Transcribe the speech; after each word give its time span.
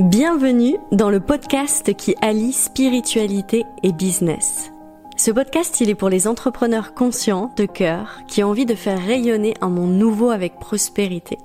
Bienvenue 0.00 0.76
dans 0.90 1.08
le 1.08 1.20
podcast 1.20 1.94
qui 1.94 2.16
allie 2.20 2.52
spiritualité 2.52 3.64
et 3.84 3.92
business. 3.92 4.72
Ce 5.16 5.30
podcast, 5.30 5.80
il 5.80 5.88
est 5.88 5.94
pour 5.94 6.08
les 6.08 6.26
entrepreneurs 6.26 6.94
conscients, 6.94 7.52
de 7.56 7.64
cœur, 7.64 8.22
qui 8.26 8.42
ont 8.42 8.48
envie 8.48 8.66
de 8.66 8.74
faire 8.74 9.00
rayonner 9.00 9.54
un 9.60 9.68
monde 9.68 9.92
nouveau 9.92 10.30
avec 10.30 10.58
prospérité. 10.58 11.38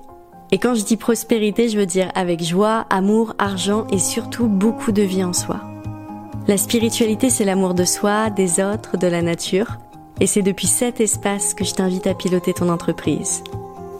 Et 0.50 0.58
quand 0.58 0.74
je 0.74 0.82
dis 0.82 0.96
prospérité, 0.96 1.68
je 1.68 1.78
veux 1.78 1.86
dire 1.86 2.10
avec 2.16 2.42
joie, 2.42 2.86
amour, 2.90 3.34
argent 3.38 3.86
et 3.92 4.00
surtout 4.00 4.48
beaucoup 4.48 4.90
de 4.90 5.02
vie 5.02 5.22
en 5.22 5.32
soi. 5.32 5.60
La 6.48 6.56
spiritualité, 6.56 7.30
c'est 7.30 7.44
l'amour 7.44 7.74
de 7.74 7.84
soi, 7.84 8.30
des 8.30 8.60
autres, 8.60 8.96
de 8.96 9.06
la 9.06 9.22
nature. 9.22 9.78
Et 10.18 10.26
c'est 10.26 10.42
depuis 10.42 10.66
cet 10.66 11.00
espace 11.00 11.54
que 11.54 11.64
je 11.64 11.74
t'invite 11.74 12.08
à 12.08 12.14
piloter 12.14 12.52
ton 12.52 12.68
entreprise. 12.68 13.44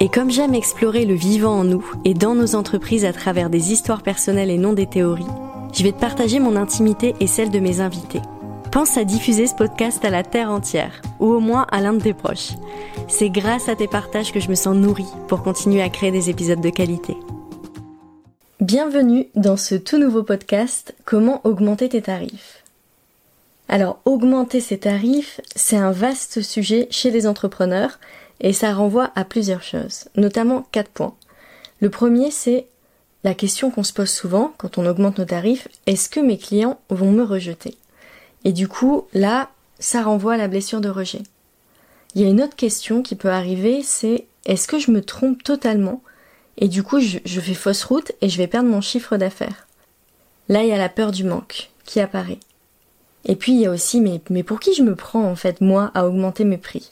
Et 0.02 0.08
comme 0.08 0.30
j'aime 0.30 0.54
explorer 0.54 1.04
le 1.04 1.12
vivant 1.12 1.58
en 1.58 1.64
nous 1.64 1.84
et 2.06 2.14
dans 2.14 2.34
nos 2.34 2.54
entreprises 2.54 3.04
à 3.04 3.12
travers 3.12 3.50
des 3.50 3.70
histoires 3.70 4.02
personnelles 4.02 4.48
et 4.48 4.56
non 4.56 4.72
des 4.72 4.86
théories, 4.86 5.26
je 5.74 5.82
vais 5.82 5.92
te 5.92 6.00
partager 6.00 6.40
mon 6.40 6.56
intimité 6.56 7.14
et 7.20 7.26
celle 7.26 7.50
de 7.50 7.58
mes 7.58 7.82
invités. 7.82 8.22
Pense 8.72 8.96
à 8.96 9.04
diffuser 9.04 9.46
ce 9.46 9.54
podcast 9.54 10.02
à 10.02 10.08
la 10.08 10.22
terre 10.22 10.50
entière, 10.50 11.02
ou 11.18 11.26
au 11.26 11.40
moins 11.40 11.66
à 11.70 11.82
l'un 11.82 11.92
de 11.92 12.00
tes 12.00 12.14
proches. 12.14 12.52
C'est 13.08 13.28
grâce 13.28 13.68
à 13.68 13.76
tes 13.76 13.88
partages 13.88 14.32
que 14.32 14.40
je 14.40 14.48
me 14.48 14.54
sens 14.54 14.74
nourrie 14.74 15.12
pour 15.28 15.42
continuer 15.42 15.82
à 15.82 15.90
créer 15.90 16.12
des 16.12 16.30
épisodes 16.30 16.62
de 16.62 16.70
qualité. 16.70 17.14
Bienvenue 18.58 19.28
dans 19.34 19.58
ce 19.58 19.74
tout 19.74 19.98
nouveau 19.98 20.22
podcast 20.22 20.94
Comment 21.04 21.42
augmenter 21.44 21.90
tes 21.90 22.00
tarifs. 22.00 22.64
Alors, 23.68 24.00
augmenter 24.06 24.60
ses 24.60 24.78
tarifs, 24.78 25.42
c'est 25.54 25.76
un 25.76 25.92
vaste 25.92 26.40
sujet 26.40 26.88
chez 26.90 27.10
les 27.10 27.26
entrepreneurs 27.26 28.00
et 28.40 28.52
ça 28.52 28.72
renvoie 28.72 29.10
à 29.14 29.24
plusieurs 29.24 29.62
choses, 29.62 30.04
notamment 30.16 30.66
quatre 30.72 30.90
points. 30.90 31.14
Le 31.80 31.90
premier, 31.90 32.30
c'est 32.30 32.66
la 33.24 33.34
question 33.34 33.70
qu'on 33.70 33.82
se 33.82 33.92
pose 33.92 34.10
souvent 34.10 34.54
quand 34.56 34.78
on 34.78 34.86
augmente 34.86 35.18
nos 35.18 35.24
tarifs, 35.24 35.68
est-ce 35.86 36.08
que 36.08 36.20
mes 36.20 36.38
clients 36.38 36.80
vont 36.88 37.12
me 37.12 37.22
rejeter? 37.22 37.76
Et 38.44 38.52
du 38.52 38.68
coup, 38.68 39.06
là, 39.12 39.50
ça 39.78 40.02
renvoie 40.02 40.34
à 40.34 40.38
la 40.38 40.48
blessure 40.48 40.80
de 40.80 40.88
rejet. 40.88 41.22
Il 42.14 42.22
y 42.22 42.24
a 42.24 42.28
une 42.28 42.42
autre 42.42 42.56
question 42.56 43.02
qui 43.02 43.14
peut 43.14 43.30
arriver, 43.30 43.82
c'est 43.82 44.26
est-ce 44.46 44.66
que 44.66 44.78
je 44.78 44.90
me 44.90 45.02
trompe 45.02 45.42
totalement? 45.42 46.02
Et 46.58 46.68
du 46.68 46.82
coup 46.82 47.00
je, 47.00 47.18
fais 47.40 47.54
fausse 47.54 47.84
route 47.84 48.12
et 48.20 48.28
je 48.28 48.36
vais 48.36 48.46
perdre 48.46 48.68
mon 48.68 48.80
chiffre 48.80 49.16
d'affaires 49.16 49.66
Là, 50.48 50.62
il 50.62 50.68
y 50.68 50.72
a 50.72 50.78
la 50.78 50.88
peur 50.88 51.12
du 51.12 51.22
manque 51.22 51.70
qui 51.84 52.00
apparaît. 52.00 52.40
Et 53.24 53.36
puis 53.36 53.52
il 53.52 53.60
y 53.60 53.66
a 53.66 53.70
aussi 53.70 54.00
mais, 54.00 54.42
pour 54.42 54.58
qui 54.58 54.74
je 54.74 54.82
me 54.82 54.96
prends 54.96 55.24
en 55.24 55.36
fait 55.36 55.60
moi 55.60 55.90
à 55.94 56.06
augmenter 56.06 56.44
mes 56.44 56.58
prix? 56.58 56.90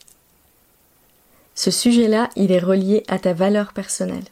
Ce 1.59 1.73
sujet-là, 1.73 2.31
il 2.37 2.53
est 2.53 2.61
relié 2.61 3.03
à 3.09 3.19
ta 3.19 3.33
valeur 3.33 3.73
personnelle. 3.73 4.23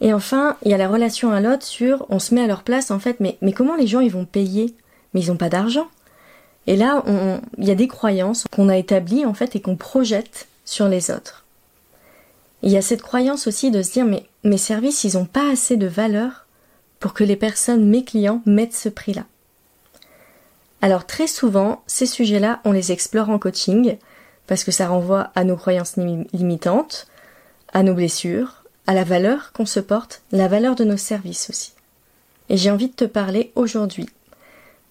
Et 0.00 0.14
enfin, 0.14 0.56
il 0.64 0.70
y 0.70 0.74
a 0.74 0.78
la 0.78 0.88
relation 0.88 1.32
à 1.32 1.40
l'autre 1.42 1.64
sur 1.66 2.06
on 2.08 2.18
se 2.18 2.34
met 2.34 2.40
à 2.40 2.46
leur 2.46 2.62
place 2.62 2.90
en 2.90 2.98
fait, 2.98 3.20
mais, 3.20 3.36
comment 3.52 3.76
les 3.76 3.86
gens 3.86 4.00
ils 4.00 4.10
vont 4.10 4.24
payer? 4.24 4.74
Mais 5.12 5.20
ils 5.20 5.28
n'ont 5.28 5.36
pas 5.36 5.50
d'argent. 5.50 5.88
Et 6.66 6.76
là, 6.76 7.04
il 7.58 7.64
y 7.68 7.70
a 7.70 7.74
des 7.74 7.88
croyances 7.88 8.46
qu'on 8.50 8.70
a 8.70 8.78
établies 8.78 9.26
en 9.26 9.34
fait 9.34 9.54
et 9.54 9.60
qu'on 9.60 9.76
projette 9.76 10.48
sur 10.64 10.88
les 10.88 11.10
autres. 11.10 11.44
il 12.62 12.72
y 12.72 12.78
a 12.78 12.82
cette 12.82 13.02
croyance 13.02 13.46
aussi 13.46 13.70
de 13.70 13.82
se 13.82 13.92
dire 13.92 14.06
mais 14.06 14.24
mes 14.44 14.56
services 14.56 15.04
ils 15.04 15.18
n'ont 15.18 15.26
pas 15.26 15.50
assez 15.50 15.76
de 15.76 15.86
valeur 15.86 16.46
pour 17.00 17.12
que 17.12 17.22
les 17.22 17.36
personnes, 17.36 17.84
mes 17.84 18.02
clients, 18.02 18.40
mettent 18.46 18.72
ce 18.72 18.88
prix-là. 18.88 19.26
Alors 20.80 21.04
très 21.04 21.26
souvent, 21.26 21.82
ces 21.86 22.06
sujets-là, 22.06 22.60
on 22.64 22.72
les 22.72 22.92
explore 22.92 23.28
en 23.28 23.38
coaching 23.38 23.98
parce 24.46 24.64
que 24.64 24.70
ça 24.70 24.88
renvoie 24.88 25.30
à 25.34 25.44
nos 25.44 25.56
croyances 25.56 25.96
limitantes, 25.96 27.06
à 27.72 27.82
nos 27.82 27.94
blessures, 27.94 28.64
à 28.86 28.94
la 28.94 29.04
valeur 29.04 29.52
qu'on 29.52 29.66
se 29.66 29.80
porte, 29.80 30.22
la 30.32 30.48
valeur 30.48 30.74
de 30.74 30.84
nos 30.84 30.96
services 30.96 31.50
aussi. 31.50 31.72
Et 32.48 32.56
j'ai 32.56 32.70
envie 32.70 32.88
de 32.88 32.94
te 32.94 33.04
parler 33.04 33.52
aujourd'hui 33.56 34.08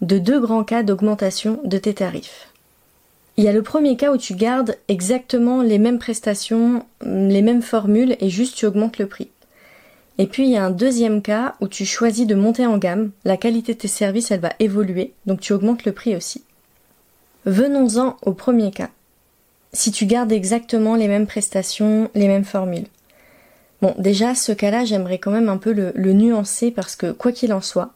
de 0.01 0.17
deux 0.17 0.39
grands 0.39 0.63
cas 0.63 0.83
d'augmentation 0.83 1.61
de 1.63 1.77
tes 1.77 1.93
tarifs. 1.93 2.49
Il 3.37 3.43
y 3.43 3.47
a 3.47 3.53
le 3.53 3.63
premier 3.63 3.97
cas 3.97 4.11
où 4.11 4.17
tu 4.17 4.33
gardes 4.33 4.77
exactement 4.87 5.61
les 5.61 5.77
mêmes 5.77 5.99
prestations, 5.99 6.85
les 7.01 7.41
mêmes 7.41 7.61
formules 7.61 8.15
et 8.19 8.29
juste 8.29 8.55
tu 8.55 8.65
augmentes 8.65 8.97
le 8.97 9.07
prix. 9.07 9.29
Et 10.17 10.27
puis 10.27 10.43
il 10.43 10.51
y 10.51 10.57
a 10.57 10.63
un 10.63 10.71
deuxième 10.71 11.21
cas 11.21 11.55
où 11.59 11.67
tu 11.67 11.85
choisis 11.85 12.25
de 12.25 12.35
monter 12.35 12.65
en 12.65 12.77
gamme, 12.77 13.11
la 13.25 13.35
qualité 13.35 13.73
de 13.73 13.79
tes 13.79 13.89
services 13.89 14.31
elle 14.31 14.39
va 14.39 14.53
évoluer, 14.59 15.13
donc 15.25 15.41
tu 15.41 15.51
augmentes 15.51 15.85
le 15.85 15.91
prix 15.91 16.15
aussi. 16.15 16.43
Venons-en 17.45 18.17
au 18.21 18.33
premier 18.33 18.71
cas 18.71 18.89
si 19.75 19.91
tu 19.91 20.05
gardes 20.05 20.31
exactement 20.31 20.95
les 20.95 21.07
mêmes 21.07 21.27
prestations, 21.27 22.09
les 22.15 22.27
mêmes 22.27 22.45
formules. 22.45 22.87
Bon, 23.81 23.93
déjà, 23.97 24.33
ce 24.33 24.51
cas-là, 24.51 24.85
j'aimerais 24.85 25.19
quand 25.19 25.31
même 25.31 25.49
un 25.49 25.57
peu 25.57 25.73
le, 25.73 26.13
nuancer 26.13 26.71
parce 26.71 26.95
que, 26.95 27.11
quoi 27.11 27.31
qu'il 27.31 27.53
en 27.53 27.61
soit, 27.61 27.91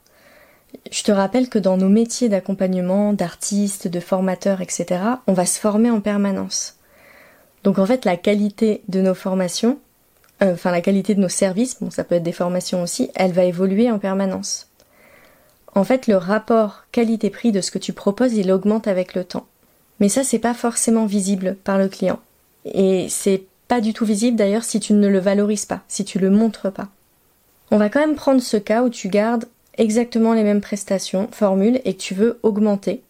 je 0.91 1.03
te 1.03 1.11
rappelle 1.11 1.49
que 1.49 1.57
dans 1.57 1.77
nos 1.77 1.89
métiers 1.89 2.29
d'accompagnement, 2.29 3.13
d'artistes, 3.13 3.87
de 3.87 3.99
formateurs, 3.99 4.61
etc., 4.61 5.01
on 5.25 5.33
va 5.33 5.45
se 5.45 5.59
former 5.59 5.89
en 5.89 6.01
permanence. 6.01 6.75
Donc 7.63 7.79
en 7.79 7.85
fait, 7.85 8.05
la 8.05 8.17
qualité 8.17 8.83
de 8.87 9.01
nos 9.01 9.15
formations, 9.15 9.79
euh, 10.43 10.53
enfin 10.53 10.71
la 10.71 10.81
qualité 10.81 11.15
de 11.15 11.21
nos 11.21 11.29
services, 11.29 11.77
bon 11.81 11.89
ça 11.89 12.03
peut 12.03 12.15
être 12.15 12.23
des 12.23 12.31
formations 12.31 12.83
aussi, 12.83 13.09
elle 13.15 13.31
va 13.31 13.43
évoluer 13.45 13.89
en 13.89 13.99
permanence. 13.99 14.67
En 15.75 15.83
fait, 15.83 16.07
le 16.07 16.17
rapport 16.17 16.83
qualité-prix 16.91 17.51
de 17.51 17.61
ce 17.61 17.71
que 17.71 17.79
tu 17.79 17.93
proposes, 17.93 18.33
il 18.33 18.51
augmente 18.51 18.87
avec 18.87 19.15
le 19.15 19.23
temps. 19.23 19.47
Mais 19.99 20.09
ça, 20.09 20.23
c'est 20.23 20.39
pas 20.39 20.53
forcément 20.53 21.05
visible 21.05 21.55
par 21.63 21.77
le 21.77 21.89
client. 21.89 22.19
Et 22.65 23.07
c'est 23.09 23.43
pas 23.67 23.81
du 23.81 23.93
tout 23.93 24.05
visible 24.05 24.37
d'ailleurs 24.37 24.63
si 24.63 24.79
tu 24.79 24.93
ne 24.93 25.07
le 25.07 25.19
valorises 25.19 25.65
pas, 25.65 25.81
si 25.87 26.03
tu 26.03 26.19
le 26.19 26.29
montres 26.29 26.71
pas. 26.71 26.87
On 27.71 27.77
va 27.77 27.89
quand 27.89 27.99
même 27.99 28.15
prendre 28.15 28.41
ce 28.41 28.57
cas 28.57 28.83
où 28.83 28.89
tu 28.89 29.09
gardes 29.09 29.45
exactement 29.77 30.33
les 30.33 30.43
mêmes 30.43 30.61
prestations, 30.61 31.29
formules, 31.31 31.79
et 31.85 31.93
que 31.93 32.01
tu 32.01 32.15
veux 32.15 32.39
augmenter 32.43 33.01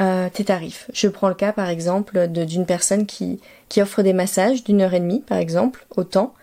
euh, 0.00 0.28
tes 0.32 0.44
tarifs. 0.44 0.90
Je 0.92 1.08
prends 1.08 1.28
le 1.28 1.34
cas 1.34 1.52
par 1.52 1.68
exemple 1.68 2.26
d'une 2.28 2.66
personne 2.66 3.06
qui, 3.06 3.40
qui 3.68 3.80
offre 3.80 4.02
des 4.02 4.12
massages 4.12 4.64
d'une 4.64 4.80
heure 4.80 4.94
et 4.94 5.00
demie 5.00 5.20
par 5.20 5.38
exemple, 5.38 5.86
au 5.96 6.04
temps, 6.04 6.34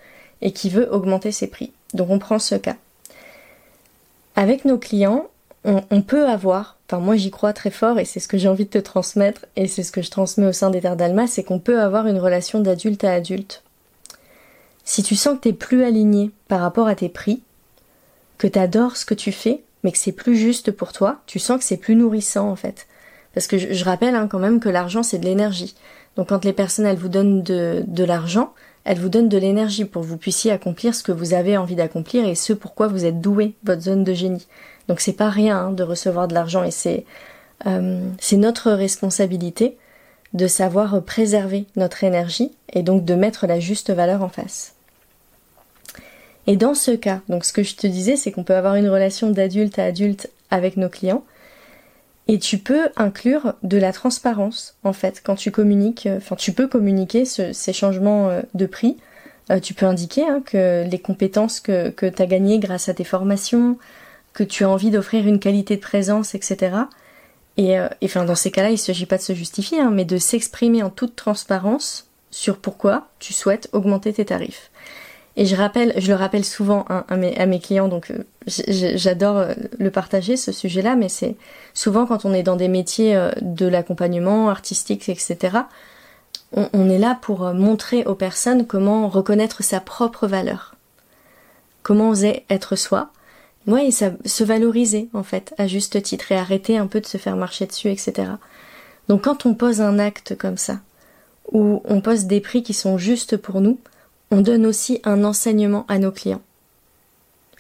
et 0.42 0.52
qui 0.54 0.70
veut 0.70 0.92
augmenter 0.94 1.32
ses 1.32 1.48
prix. 1.48 1.72
Donc 1.94 2.10
on 2.10 2.20
prend 2.20 2.40
ce 2.40 2.56
cas. 2.56 2.78
Avec 4.36 4.64
nos 4.64 4.78
clients, 4.78 5.28
on, 5.66 6.02
peut 6.02 6.26
avoir, 6.28 6.78
enfin 6.88 7.02
moi 7.02 7.18
j'y 7.18 7.32
crois 7.32 7.52
très 7.52 7.70
fort 7.70 8.00
et 8.00 8.06
c'est 8.06 8.22
ce 8.22 8.28
que 8.30 8.38
j'ai 8.38 8.48
envie 8.48 8.66
de 8.66 8.70
te 8.70 8.78
transmettre 8.78 9.46
et 9.56 9.68
c'est 9.68 9.84
ce 9.84 9.92
que 9.92 10.02
je 10.02 10.10
transmets 10.10 10.48
au 10.48 10.54
sein 10.54 10.70
des 10.70 10.82
Terres 10.82 10.96
d'Alma, 10.96 11.28
c'est 11.28 11.44
qu'on 11.44 11.60
peut 11.60 11.82
avoir 11.82 12.08
une 12.08 12.18
relation 12.18 12.62
d'adulte 12.62 13.04
à 13.04 13.12
adulte. 13.12 13.64
Si 14.86 15.04
tu 15.04 15.16
sens 15.16 15.36
que 15.36 15.42
t'es 15.42 15.54
plus 15.54 15.84
aligné 15.84 16.32
par 16.48 16.62
rapport 16.62 16.88
à 16.88 16.96
tes 16.96 17.10
prix, 17.10 17.44
que 18.38 18.48
t'adores 18.48 18.96
ce 18.96 19.06
que 19.06 19.14
tu 19.14 19.32
fais, 19.32 19.64
mais 19.84 19.92
que 19.92 19.98
c'est 19.98 20.14
plus 20.14 20.38
juste 20.38 20.72
pour 20.72 20.94
toi, 20.94 21.22
tu 21.28 21.40
sens 21.40 21.60
que 21.60 21.66
c'est 21.66 21.78
plus 21.78 21.96
nourrissant 21.96 22.50
en 22.50 22.56
fait. 22.56 22.88
Parce 23.34 23.48
que 23.48 23.58
je, 23.58 23.86
rappelle 23.86 24.16
hein, 24.16 24.28
quand 24.28 24.40
même 24.40 24.60
que 24.60 24.70
l'argent 24.70 25.04
c'est 25.04 25.20
de 25.20 25.26
l'énergie. 25.26 25.76
Donc 26.16 26.30
quand 26.30 26.46
les 26.46 26.54
personnes 26.54 26.86
elles 26.86 26.98
vous 26.98 27.10
donnent 27.10 27.44
de, 27.44 27.84
de 27.86 28.04
l'argent, 28.06 28.54
elles 28.86 29.00
vous 29.00 29.10
donnent 29.10 29.30
de 29.30 29.38
l'énergie 29.38 29.86
pour 29.86 30.02
que 30.02 30.08
vous 30.08 30.18
puissiez 30.18 30.52
accomplir 30.52 30.96
ce 30.96 31.04
que 31.04 31.12
vous 31.12 31.34
avez 31.34 31.58
envie 31.58 31.76
d'accomplir 31.76 32.26
et 32.26 32.36
ce 32.36 32.54
pourquoi 32.54 32.88
vous 32.88 33.06
êtes 33.06 33.20
doué, 33.20 33.56
votre 33.64 33.82
zone 33.82 34.06
de 34.06 34.14
génie. 34.14 34.48
Donc 34.90 35.00
c'est 35.00 35.14
pas 35.14 35.30
rien 35.30 35.58
hein, 35.58 35.72
de 35.72 35.84
recevoir 35.84 36.28
de 36.28 36.34
l'argent 36.34 36.64
et 36.64 36.72
c'est 36.72 37.06
euh, 37.68 38.10
c'est 38.20 38.38
notre 38.38 38.72
responsabilité 38.72 39.78
de 40.34 40.48
savoir 40.48 41.02
préserver 41.04 41.66
notre 41.76 42.04
énergie 42.04 42.52
et 42.74 42.84
donc 42.84 43.06
de 43.06 43.14
mettre 43.14 43.48
la 43.48 43.60
juste 43.60 43.92
valeur 43.92 44.24
en 44.24 44.30
face. 44.30 44.74
Et 46.48 46.56
dans 46.56 46.74
ce 46.74 46.92
cas, 46.92 47.22
donc 47.30 47.46
ce 47.46 47.54
que 47.54 47.64
je 47.64 47.76
te 47.76 47.86
disais, 47.86 48.16
c'est 48.16 48.32
qu'on 48.32 48.44
peut 48.44 48.56
avoir 48.56 48.76
une 48.76 48.90
relation 48.90 49.30
d'adulte 49.30 49.78
à 49.78 49.86
adulte 49.86 50.30
avec 50.50 50.78
nos 50.78 50.90
clients 50.90 51.24
et 52.28 52.40
tu 52.40 52.58
peux 52.58 52.90
inclure 52.96 53.54
de 53.62 53.78
la 53.78 53.92
transparence 53.92 54.76
en 54.84 54.94
fait 54.94 55.22
quand 55.24 55.36
tu 55.36 55.52
communiques, 55.52 56.08
enfin 56.18 56.36
tu 56.36 56.52
peux 56.52 56.68
communiquer 56.68 57.26
ces 57.26 57.74
changements 57.74 58.30
euh, 58.30 58.42
de 58.56 58.66
prix. 58.66 58.98
Euh, 59.52 59.60
tu 59.60 59.76
peux 59.76 59.86
indiquer 59.86 60.24
hein, 60.28 60.42
que 60.44 60.84
les 60.90 61.00
compétences 61.00 61.60
que, 61.60 61.90
que 61.90 62.08
tu 62.08 62.22
as 62.22 62.28
gagnées 62.28 62.60
grâce 62.60 62.88
à 62.88 62.94
tes 62.94 63.04
formations, 63.04 63.78
que 64.34 64.44
tu 64.44 64.64
as 64.64 64.70
envie 64.70 64.92
d'offrir 64.92 65.28
une 65.28 65.40
qualité 65.40 65.76
de 65.76 65.82
présence, 65.82 66.36
etc. 66.36 66.78
Et, 67.58 67.78
euh, 67.78 67.90
enfin, 68.04 68.24
dans 68.24 68.36
ces 68.36 68.52
cas-là, 68.52 68.70
il 68.70 68.74
ne 68.74 68.78
s'agit 68.78 69.06
pas 69.06 69.18
de 69.18 69.22
se 69.22 69.34
justifier, 69.34 69.80
hein, 69.82 69.92
mais 69.92 70.06
de 70.06 70.18
s'exprimer 70.18 70.82
en 70.84 70.90
toute 70.90 71.16
transparence 71.16 72.08
sur 72.32 72.58
pourquoi 72.58 73.08
tu 73.20 73.34
souhaites 73.34 73.70
augmenter 73.74 74.14
tes 74.14 74.26
tarifs. 74.26 74.72
Et 75.36 75.46
je 75.46 75.56
rappelle, 75.56 75.94
je 75.98 76.08
le 76.08 76.16
rappelle 76.16 76.46
souvent 76.46 76.86
hein, 76.90 77.06
à, 77.08 77.18
mes, 77.18 77.38
à, 77.38 77.46
mes, 77.46 77.60
clients, 77.60 77.88
donc 77.88 78.12
euh, 78.12 78.24
j'adore 78.48 79.38
euh, 79.38 79.54
le 79.78 79.92
partager 79.92 80.38
ce 80.38 80.52
sujet-là, 80.52 80.96
mais 80.96 81.10
c'est 81.10 81.36
souvent 81.74 82.06
quand 82.06 82.26
on 82.26 82.34
est 82.34 82.44
dans 82.44 82.56
des 82.56 82.68
métiers 82.68 83.20
de 83.42 83.68
l'accompagnement 83.68 84.50
artistique, 84.50 85.10
etc. 85.10 85.58
On, 86.54 86.70
on, 86.74 86.90
est 86.90 86.98
là 86.98 87.18
pour 87.22 87.54
montrer 87.54 88.06
aux 88.06 88.16
personnes 88.16 88.68
comment 88.68 89.08
reconnaître 89.08 89.64
sa 89.64 89.80
propre 89.80 90.28
valeur, 90.28 90.76
comment 91.84 92.10
oser 92.10 92.46
être 92.50 92.76
soi, 92.76 93.12
Ouais, 93.70 93.92
ça, 93.92 94.12
se 94.26 94.44
valoriser 94.44 95.10
en 95.14 95.24
fait, 95.24 95.54
à 95.58 95.68
juste 95.68 96.02
titre, 96.02 96.32
et 96.32 96.36
arrêter 96.36 96.78
un 96.78 96.88
peu 96.88 97.00
de 97.00 97.06
se 97.06 97.18
faire 97.18 97.36
marcher 97.36 97.66
dessus, 97.66 97.90
etc. 97.90 98.32
Donc 99.08 99.24
quand 99.24 99.46
on 99.46 99.54
pose 99.54 99.80
un 99.80 100.00
acte 100.00 100.36
comme 100.36 100.58
ça, 100.58 100.80
où 101.52 101.82
on 101.86 102.02
pose 102.02 102.26
des 102.26 102.42
prix 102.42 102.64
qui 102.64 102.74
sont 102.74 102.98
justes 102.98 103.38
pour 103.38 103.62
nous, 103.62 103.80
on 104.32 104.42
donne 104.42 104.66
aussi 104.66 105.00
un 105.04 105.24
enseignement 105.24 105.86
à 105.88 106.00
nos 106.00 106.12
clients. 106.12 106.42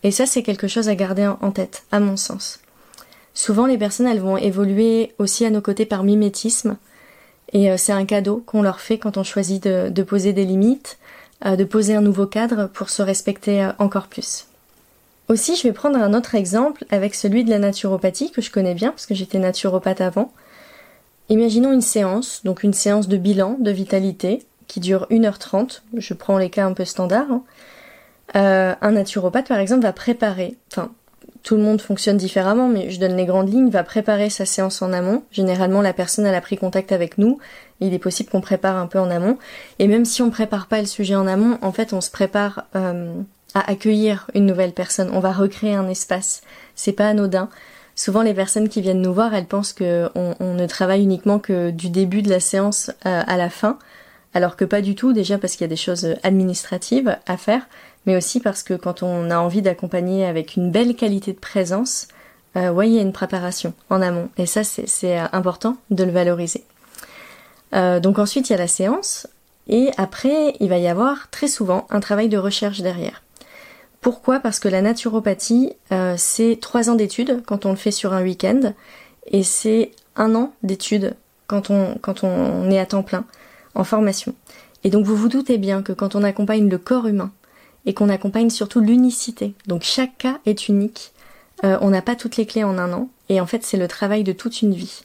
Et 0.04 0.12
ça, 0.12 0.26
c'est 0.26 0.44
quelque 0.44 0.68
chose 0.68 0.90
à 0.90 0.96
garder 0.96 1.28
en 1.28 1.52
tête, 1.52 1.84
à 1.92 2.00
mon 2.00 2.18
sens. 2.18 2.60
Souvent, 3.34 3.68
les 3.68 3.78
personnes, 3.78 4.08
elles 4.08 4.20
vont 4.20 4.36
évoluer 4.36 5.14
aussi 5.18 5.46
à 5.46 5.50
nos 5.50 5.62
côtés 5.62 5.86
par 5.86 6.04
mimétisme. 6.04 6.76
Et 7.54 7.72
euh, 7.72 7.78
c'est 7.78 7.94
un 7.94 8.04
cadeau 8.04 8.44
qu'on 8.46 8.62
leur 8.62 8.82
fait 8.82 8.98
quand 8.98 9.16
on 9.16 9.24
choisit 9.24 9.64
de, 9.64 10.04
poser 10.04 10.34
des 10.34 10.44
limites, 10.44 10.98
euh, 11.46 11.56
de 11.56 11.64
poser 11.64 11.96
un 11.96 12.02
nouveau 12.02 12.28
cadre 12.28 12.68
pour 12.68 12.90
se 12.90 13.02
respecter 13.02 13.64
euh, 13.64 13.72
encore 13.80 14.08
plus. 14.08 14.49
Aussi, 15.30 15.56
je 15.56 15.64
vais 15.64 15.74
prendre 15.74 15.98
un 15.98 16.16
autre 16.16 16.34
exemple 16.34 16.86
avec 16.90 17.14
celui 17.14 17.44
de 17.44 17.52
la 17.52 17.60
naturopathie 17.60 18.32
que 18.32 18.42
je 18.42 18.50
connais 18.50 18.74
bien 18.74 18.90
parce 18.90 19.06
que 19.06 19.14
j'étais 19.14 19.38
naturopathe 19.38 20.02
avant. 20.02 20.32
Imaginons 21.30 21.72
une 21.72 21.82
séance, 21.82 22.42
donc 22.44 22.64
une 22.64 22.74
séance 22.74 23.08
de 23.08 23.16
bilan 23.16 23.56
de 23.60 23.70
vitalité 23.70 24.44
qui 24.68 24.80
dure 24.80 25.06
1h30. 25.12 25.82
Je 25.96 26.14
prends 26.16 26.40
les 26.40 26.50
cas 26.50 26.66
un 26.66 26.74
peu 26.74 26.84
standards. 26.84 27.32
Hein. 28.34 28.78
un 28.82 28.92
naturopathe, 28.92 29.48
par 29.48 29.60
exemple, 29.60 29.84
va 29.84 29.94
préparer, 29.94 30.58
enfin, 30.72 30.92
tout 31.44 31.56
le 31.56 31.62
monde 31.62 31.80
fonctionne 31.80 32.18
différemment, 32.18 32.68
mais 32.68 32.90
je 32.90 33.00
donne 33.00 33.16
les 33.16 33.26
grandes 33.26 33.54
lignes, 33.54 33.70
va 33.70 33.84
préparer 33.84 34.32
sa 34.32 34.48
séance 34.48 34.82
en 34.82 34.92
amont. 34.92 35.24
Généralement, 35.32 35.82
la 35.82 35.94
personne, 35.94 36.26
elle 36.26 36.36
a 36.36 36.42
pris 36.42 36.58
contact 36.58 36.92
avec 36.92 37.20
nous. 37.20 37.38
Il 37.82 37.94
est 37.94 38.00
possible 38.00 38.30
qu'on 38.30 38.42
prépare 38.42 38.78
un 38.78 38.88
peu 38.88 39.00
en 39.00 39.12
amont. 39.12 39.38
Et 39.78 39.88
même 39.88 40.06
si 40.06 40.24
on 40.24 40.32
prépare 40.32 40.66
pas 40.66 40.80
le 40.80 40.88
sujet 40.88 41.16
en 41.16 41.28
amont, 41.28 41.60
en 41.62 41.72
fait, 41.72 41.94
on 41.94 42.02
se 42.02 42.10
prépare 42.10 42.66
euh, 42.76 43.14
à 43.54 43.70
accueillir 43.70 44.28
une 44.34 44.46
nouvelle 44.46 44.74
personne. 44.74 45.10
On 45.14 45.20
va 45.20 45.32
recréer 45.32 45.76
un 45.76 45.88
espace. 45.88 46.42
C'est 46.76 46.94
pas 46.94 47.08
anodin. 47.08 47.50
Souvent, 47.96 48.22
les 48.22 48.34
personnes 48.34 48.70
qui 48.70 48.82
viennent 48.82 49.02
nous 49.02 49.14
voir, 49.14 49.34
elles 49.34 49.46
pensent 49.46 49.74
qu'on 49.74 50.10
on 50.16 50.54
ne 50.54 50.68
travaille 50.68 51.04
uniquement 51.04 51.40
que 51.40 51.70
du 51.70 51.90
début 51.90 52.22
de 52.22 52.30
la 52.30 52.40
séance 52.40 52.92
à 53.04 53.36
la 53.36 53.50
fin, 53.50 53.78
alors 54.34 54.56
que 54.56 54.64
pas 54.64 54.82
du 54.82 54.96
tout, 54.96 55.12
déjà 55.12 55.38
parce 55.38 55.54
qu'il 55.54 55.62
y 55.62 55.66
a 55.66 55.68
des 55.70 55.76
choses 55.76 56.16
administratives 56.24 57.18
à 57.28 57.36
faire, 57.36 57.64
mais 58.06 58.16
aussi 58.16 58.40
parce 58.40 58.64
que 58.64 58.74
quand 58.74 59.04
on 59.04 59.30
a 59.32 59.38
envie 59.38 59.62
d'accompagner 59.62 60.26
avec 60.26 60.56
une 60.56 60.72
belle 60.72 60.96
qualité 60.96 61.34
de 61.34 61.40
présence, 61.40 62.08
euh, 62.56 62.74
il 62.86 62.94
y 62.94 63.00
a 63.00 63.02
une 63.02 63.14
préparation 63.14 63.74
en 63.90 64.02
amont. 64.02 64.30
Et 64.38 64.46
ça, 64.46 64.64
c'est 64.64 65.20
euh, 65.20 65.26
important 65.32 65.78
de 65.90 66.04
le 66.04 66.12
valoriser. 66.12 66.64
Euh, 67.74 68.00
donc 68.00 68.20
ensuite, 68.20 68.50
il 68.50 68.54
y 68.54 68.56
a 68.56 68.60
la 68.60 68.68
séance. 68.68 69.28
Et 69.68 69.92
après, 69.98 70.56
il 70.60 70.70
va 70.70 70.78
y 70.78 70.88
avoir 70.88 71.30
très 71.30 71.48
souvent 71.48 71.86
un 71.92 72.00
travail 72.00 72.28
de 72.30 72.38
recherche 72.38 72.82
derrière. 72.82 73.22
Pourquoi? 74.02 74.40
Parce 74.40 74.60
que 74.60 74.70
la 74.70 74.82
naturopathie, 74.82 75.74
euh, 75.92 76.16
c'est 76.18 76.58
trois 76.62 76.90
ans 76.90 76.96
d'études 76.96 77.44
quand 77.46 77.66
on 77.66 77.72
le 77.72 77.76
fait 77.76 77.92
sur 77.92 78.14
un 78.14 78.24
week-end, 78.24 78.74
et 79.28 79.44
c'est 79.44 79.92
un 80.16 80.36
an 80.36 80.54
d'études 80.64 81.16
quand 81.48 81.70
on, 81.70 81.96
quand 82.02 82.24
on 82.24 82.70
est 82.72 82.80
à 82.80 82.86
temps 82.86 83.04
plein 83.04 83.26
en 83.76 83.84
formation. 83.84 84.34
Et 84.84 84.90
donc 84.90 85.06
vous 85.06 85.16
vous 85.16 85.30
doutez 85.30 85.58
bien 85.58 85.82
que 85.82 85.92
quand 85.92 86.16
on 86.16 86.24
accompagne 86.24 86.70
le 86.70 86.78
corps 86.78 87.08
humain, 87.08 87.32
et 87.86 87.94
qu'on 87.94 88.10
accompagne 88.10 88.50
surtout 88.50 88.82
l'unicité. 88.82 89.54
Donc 89.68 89.84
chaque 89.84 90.18
cas 90.18 90.40
est 90.46 90.68
unique. 90.68 91.12
Euh, 91.64 91.78
on 91.82 91.90
n'a 91.90 92.02
pas 92.02 92.16
toutes 92.16 92.38
les 92.38 92.46
clés 92.46 92.64
en 92.64 92.78
un 92.78 92.94
an 92.94 93.10
et 93.28 93.42
en 93.42 93.46
fait 93.46 93.64
c'est 93.64 93.78
le 93.78 93.88
travail 93.88 94.24
de 94.24 94.32
toute 94.32 94.62
une 94.62 94.74
vie. 94.74 95.02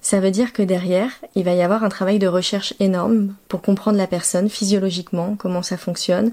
Ça 0.00 0.20
veut 0.20 0.30
dire 0.30 0.52
que 0.52 0.62
derrière, 0.62 1.10
il 1.34 1.44
va 1.44 1.54
y 1.54 1.62
avoir 1.62 1.82
un 1.82 1.88
travail 1.88 2.18
de 2.18 2.28
recherche 2.28 2.74
énorme 2.78 3.34
pour 3.48 3.62
comprendre 3.62 3.98
la 3.98 4.06
personne 4.06 4.48
physiologiquement, 4.48 5.34
comment 5.36 5.62
ça 5.62 5.76
fonctionne. 5.76 6.32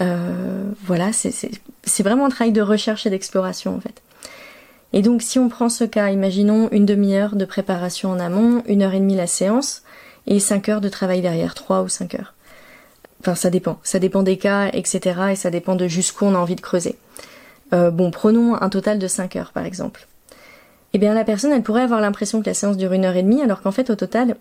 Euh, 0.00 0.72
voilà, 0.84 1.12
c'est 1.12 2.02
vraiment 2.02 2.26
un 2.26 2.30
travail 2.30 2.52
de 2.52 2.62
recherche 2.62 3.06
et 3.06 3.10
d'exploration 3.10 3.76
en 3.76 3.80
fait. 3.80 4.02
Et 4.92 5.02
donc 5.02 5.22
si 5.22 5.38
on 5.38 5.48
prend 5.48 5.68
ce 5.68 5.84
cas, 5.84 6.10
imaginons 6.10 6.68
une 6.70 6.86
demi-heure 6.86 7.36
de 7.36 7.44
préparation 7.44 8.10
en 8.10 8.18
amont, 8.18 8.62
une 8.66 8.82
heure 8.82 8.94
et 8.94 9.00
demie 9.00 9.16
la 9.16 9.26
séance, 9.26 9.82
et 10.26 10.40
cinq 10.40 10.68
heures 10.68 10.80
de 10.80 10.88
travail 10.88 11.20
derrière, 11.20 11.54
trois 11.54 11.82
ou 11.82 11.88
cinq 11.88 12.14
heures. 12.14 12.34
Enfin, 13.24 13.34
ça 13.34 13.48
dépend. 13.48 13.78
Ça 13.82 13.98
dépend 13.98 14.22
des 14.22 14.36
cas, 14.36 14.68
etc. 14.74 15.20
Et 15.32 15.36
ça 15.36 15.50
dépend 15.50 15.76
de 15.76 15.88
jusqu'où 15.88 16.26
on 16.26 16.34
a 16.34 16.38
envie 16.38 16.56
de 16.56 16.60
creuser. 16.60 16.96
Euh, 17.72 17.90
bon, 17.90 18.10
prenons 18.10 18.54
un 18.60 18.68
total 18.68 18.98
de 18.98 19.08
5 19.08 19.36
heures, 19.36 19.52
par 19.52 19.64
exemple. 19.64 20.06
Eh 20.92 20.98
bien, 20.98 21.14
la 21.14 21.24
personne, 21.24 21.50
elle 21.50 21.62
pourrait 21.62 21.82
avoir 21.82 22.02
l'impression 22.02 22.42
que 22.42 22.46
la 22.46 22.54
séance 22.54 22.76
dure 22.76 22.92
une 22.92 23.06
heure 23.06 23.16
et 23.16 23.22
demie, 23.22 23.40
alors 23.40 23.62
qu'en 23.62 23.72
fait, 23.72 23.88
au 23.88 23.94
total, 23.94 24.36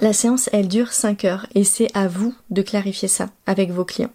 la 0.00 0.14
séance, 0.14 0.48
elle 0.54 0.68
dure 0.68 0.90
5 0.90 1.26
heures. 1.26 1.46
Et 1.54 1.64
c'est 1.64 1.88
à 1.92 2.08
vous 2.08 2.34
de 2.48 2.62
clarifier 2.62 3.08
ça 3.08 3.28
avec 3.46 3.70
vos 3.70 3.84
clients. 3.84 4.10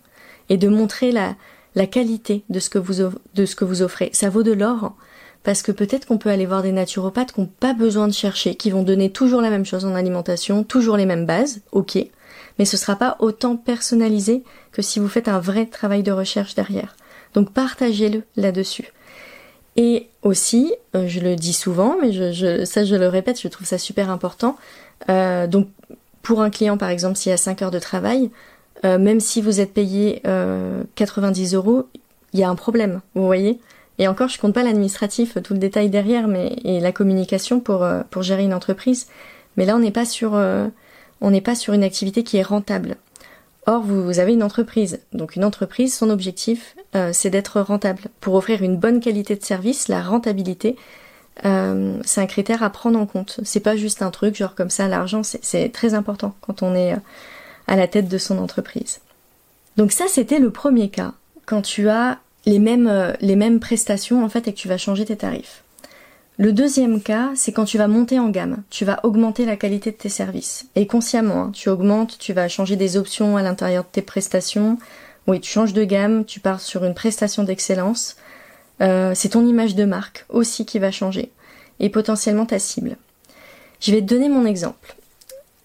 Et 0.49 0.57
de 0.57 0.67
montrer 0.69 1.11
la, 1.11 1.35
la 1.75 1.87
qualité 1.87 2.43
de 2.49 2.59
ce, 2.59 2.69
que 2.69 2.79
vous, 2.79 3.11
de 3.35 3.45
ce 3.45 3.55
que 3.55 3.65
vous 3.65 3.81
offrez. 3.81 4.09
Ça 4.13 4.29
vaut 4.29 4.43
de 4.43 4.51
l'or, 4.51 4.95
parce 5.43 5.61
que 5.61 5.71
peut-être 5.71 6.05
qu'on 6.05 6.17
peut 6.17 6.29
aller 6.29 6.45
voir 6.45 6.63
des 6.63 6.71
naturopathes 6.71 7.33
qui 7.33 7.41
n'ont 7.41 7.49
pas 7.59 7.73
besoin 7.73 8.07
de 8.07 8.13
chercher, 8.13 8.55
qui 8.55 8.71
vont 8.71 8.83
donner 8.83 9.11
toujours 9.11 9.41
la 9.41 9.49
même 9.49 9.65
chose 9.65 9.85
en 9.85 9.95
alimentation, 9.95 10.63
toujours 10.63 10.97
les 10.97 11.05
mêmes 11.05 11.25
bases, 11.25 11.61
ok, 11.71 11.97
mais 12.59 12.65
ce 12.65 12.77
sera 12.77 12.95
pas 12.95 13.15
autant 13.19 13.55
personnalisé 13.55 14.43
que 14.71 14.81
si 14.81 14.99
vous 14.99 15.07
faites 15.07 15.27
un 15.27 15.39
vrai 15.39 15.65
travail 15.65 16.03
de 16.03 16.11
recherche 16.11 16.55
derrière. 16.55 16.95
Donc 17.33 17.53
partagez-le 17.53 18.23
là-dessus. 18.35 18.91
Et 19.75 20.07
aussi, 20.23 20.73
euh, 20.95 21.07
je 21.07 21.19
le 21.19 21.35
dis 21.35 21.53
souvent, 21.53 21.95
mais 22.01 22.11
je, 22.11 22.65
ça 22.65 22.83
je 22.83 22.95
le 22.95 23.07
répète, 23.07 23.39
je 23.39 23.47
trouve 23.47 23.67
ça 23.67 23.77
super 23.77 24.09
important. 24.09 24.57
Euh, 25.09 25.45
donc 25.45 25.67
pour 26.23 26.41
un 26.41 26.49
client 26.49 26.77
par 26.77 26.89
exemple, 26.89 27.15
s'il 27.15 27.29
y 27.29 27.33
a 27.33 27.37
5 27.37 27.61
heures 27.61 27.71
de 27.71 27.79
travail, 27.79 28.31
euh, 28.85 28.97
même 28.97 29.19
si 29.19 29.41
vous 29.41 29.59
êtes 29.59 29.73
payé 29.73 30.21
90 30.95 31.55
euros, 31.55 31.87
il 32.33 32.39
y 32.39 32.43
a 32.43 32.49
un 32.49 32.55
problème, 32.55 33.01
vous 33.15 33.25
voyez 33.25 33.59
et 33.99 34.07
encore, 34.07 34.27
je 34.27 34.37
compte 34.37 34.53
pas 34.53 34.61
l'administratif, 34.61 35.41
tout 35.41 35.53
le 35.53 35.59
détail 35.59 35.89
derrière, 35.89 36.27
mais 36.27 36.55
et 36.63 36.79
la 36.79 36.91
communication 36.91 37.59
pour 37.59 37.83
pour 38.11 38.21
gérer 38.21 38.43
une 38.43 38.53
entreprise. 38.53 39.07
Mais 39.55 39.65
là, 39.65 39.75
on 39.75 39.79
n'est 39.79 39.89
pas 39.89 40.05
sur 40.05 40.33
on 40.33 41.31
n'est 41.31 41.41
pas 41.41 41.55
sur 41.55 41.73
une 41.73 41.83
activité 41.83 42.23
qui 42.23 42.37
est 42.37 42.43
rentable. 42.43 42.97
Or, 43.67 43.81
vous, 43.81 44.19
avez 44.19 44.31
une 44.31 44.43
entreprise. 44.43 45.01
Donc 45.11 45.35
une 45.35 45.43
entreprise, 45.43 45.93
son 45.93 46.09
objectif, 46.09 46.77
euh, 46.95 47.11
c'est 47.11 47.29
d'être 47.29 47.59
rentable. 47.59 48.03
Pour 48.21 48.35
offrir 48.35 48.63
une 48.63 48.77
bonne 48.77 49.01
qualité 49.01 49.35
de 49.35 49.43
service, 49.43 49.89
la 49.89 50.01
rentabilité, 50.01 50.77
euh, 51.45 51.99
c'est 52.05 52.21
un 52.21 52.27
critère 52.27 52.63
à 52.63 52.69
prendre 52.69 52.97
en 52.97 53.05
compte. 53.05 53.41
C'est 53.43 53.59
pas 53.59 53.75
juste 53.75 54.01
un 54.01 54.09
truc, 54.09 54.35
genre 54.35 54.55
comme 54.55 54.69
ça, 54.69 54.87
l'argent, 54.87 55.21
c'est 55.23 55.69
très 55.69 55.95
important 55.95 56.33
quand 56.39 56.63
on 56.63 56.75
est 56.75 56.93
euh, 56.93 56.97
à 57.67 57.75
la 57.75 57.87
tête 57.87 58.07
de 58.07 58.17
son 58.17 58.37
entreprise. 58.37 58.99
Donc 59.77 59.91
ça, 59.91 60.05
c'était 60.07 60.39
le 60.39 60.49
premier 60.49 60.89
cas, 60.89 61.13
quand 61.45 61.61
tu 61.61 61.89
as 61.89 62.17
les 62.45 62.59
mêmes, 62.59 63.13
les 63.21 63.35
mêmes 63.35 63.59
prestations, 63.59 64.23
en 64.23 64.29
fait, 64.29 64.47
et 64.47 64.53
que 64.53 64.57
tu 64.57 64.67
vas 64.67 64.77
changer 64.77 65.05
tes 65.05 65.17
tarifs. 65.17 65.63
Le 66.39 66.53
deuxième 66.53 67.01
cas, 67.01 67.31
c'est 67.35 67.51
quand 67.51 67.65
tu 67.65 67.79
vas 67.79 67.87
monter 67.87 68.19
en 68.19 68.29
gamme, 68.29 68.61
tu 68.69 68.85
vas 68.85 68.99
augmenter 69.03 69.43
la 69.43 69.57
qualité 69.57 69.89
de 69.89 69.95
tes 69.95 70.09
services. 70.09 70.67
Et 70.75 70.85
consciemment, 70.85 71.45
hein, 71.45 71.51
tu 71.51 71.67
augmentes, 71.67 72.19
tu 72.19 72.31
vas 72.31 72.47
changer 72.47 72.75
des 72.75 72.95
options 72.95 73.37
à 73.37 73.41
l'intérieur 73.41 73.83
de 73.83 73.89
tes 73.91 74.03
prestations. 74.03 74.77
Oui, 75.25 75.41
tu 75.41 75.51
changes 75.51 75.73
de 75.73 75.83
gamme, 75.83 76.25
tu 76.25 76.39
pars 76.39 76.61
sur 76.61 76.83
une 76.83 76.93
prestation 76.93 77.43
d'excellence. 77.43 78.17
Euh, 78.81 79.13
c'est 79.15 79.29
ton 79.29 79.47
image 79.47 79.73
de 79.73 79.85
marque 79.85 80.25
aussi 80.29 80.63
qui 80.67 80.77
va 80.77 80.91
changer. 80.91 81.31
Et 81.79 81.89
potentiellement 81.89 82.45
ta 82.45 82.59
cible. 82.59 82.97
Je 83.79 83.91
vais 83.91 84.01
te 84.01 84.05
donner 84.05 84.29
mon 84.29 84.45
exemple. 84.45 84.95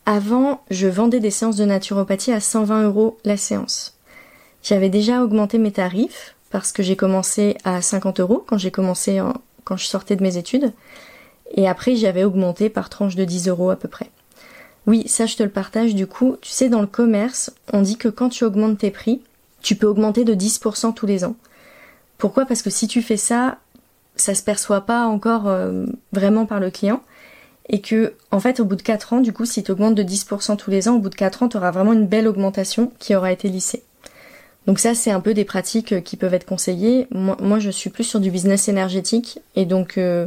Avant, 0.05 0.63
je 0.71 0.89
vendais 0.89 1.21
des 1.21 1.31
séances 1.31 1.57
de 1.57 1.65
naturopathie 1.65 2.33
à 2.33 2.41
120 2.41 2.83
euros 2.83 3.19
la 3.25 3.37
séance. 3.37 3.97
J'avais 4.63 4.89
déjà 4.89 5.23
augmenté 5.23 5.59
mes 5.59 5.73
tarifs 5.73 6.35
parce 6.51 6.73
que 6.73 6.83
j'ai 6.83 6.97
commencé 6.97 7.57
à 7.65 7.81
50 7.81 8.21
euros 8.21 8.45
quand 8.47 8.59
j'ai 8.59 8.71
commencé 8.71 9.21
en, 9.21 9.35
quand 9.65 9.77
je 9.77 9.87
sortais 9.87 10.17
de 10.17 10.23
mes 10.23 10.37
études. 10.37 10.73
Et 11.55 11.69
après, 11.69 11.95
j'avais 11.95 12.25
augmenté 12.25 12.69
par 12.69 12.89
tranche 12.89 13.15
de 13.15 13.25
10 13.25 13.49
euros 13.49 13.71
à 13.71 13.77
peu 13.77 13.89
près. 13.89 14.11
Oui, 14.87 15.07
ça 15.07 15.27
je 15.27 15.37
te 15.37 15.43
le 15.43 15.51
partage 15.51 15.95
du 15.95 16.09
coup. 16.09 16.37
Tu 16.41 16.51
sais, 16.51 16.69
dans 16.69 16.81
le 16.81 16.89
commerce, 16.89 17.53
on 17.73 17.83
dit 17.83 17.97
que 17.97 18.09
quand 18.09 18.29
tu 18.29 18.45
augmentes 18.45 18.79
tes 18.79 18.91
prix, 18.91 19.23
tu 19.61 19.77
peux 19.77 19.87
augmenter 19.87 20.25
de 20.25 20.35
10% 20.35 20.95
tous 20.95 21.07
les 21.07 21.25
ans. 21.25 21.37
Pourquoi? 22.19 22.47
Parce 22.47 22.63
que 22.63 22.71
si 22.71 22.89
tu 22.89 23.03
fais 23.03 23.17
ça, 23.17 23.59
ça 24.17 24.35
se 24.35 24.43
perçoit 24.43 24.83
pas 24.83 25.07
encore 25.07 25.47
euh, 25.47 25.87
vraiment 26.13 26.47
par 26.47 26.59
le 26.59 26.71
client. 26.71 27.03
Et 27.73 27.81
que, 27.81 28.15
en 28.31 28.39
fait, 28.39 28.61
au 28.61 28.65
bout 28.65 28.77
de 28.77 28.83
4 28.83 29.15
ans, 29.15 29.21
du 29.21 29.33
coup, 29.33 29.47
si 29.47 29.63
tu 29.63 29.73
augmentes 29.73 29.95
de 29.95 30.03
10% 30.03 30.57
tous 30.57 30.71
les 30.71 30.89
ans, 30.89 30.97
au 30.97 30.99
bout 30.99 31.09
de 31.09 31.15
4 31.15 31.43
ans, 31.43 31.49
tu 31.49 31.57
auras 31.57 31.71
vraiment 31.71 31.95
une 31.95 32.07
belle 32.07 32.29
augmentation 32.29 32.93
qui 32.99 33.15
aura 33.15 33.33
été 33.33 33.49
lissée. 33.49 33.83
Donc 34.67 34.79
ça, 34.79 34.95
c'est 34.95 35.11
un 35.11 35.21
peu 35.21 35.35
des 35.35 35.45
pratiques 35.45 35.93
euh, 35.93 36.01
qui 36.01 36.17
peuvent 36.17 36.35
être 36.35 36.47
conseillées. 36.47 37.09
Moi, 37.11 37.59
je 37.59 37.71
suis 37.71 37.91
plus 37.91 38.05
sur 38.05 38.21
du 38.21 38.31
business 38.31 38.69
énergétique. 38.69 39.41
Et 39.57 39.65
donc 39.65 39.99
euh, 39.99 40.27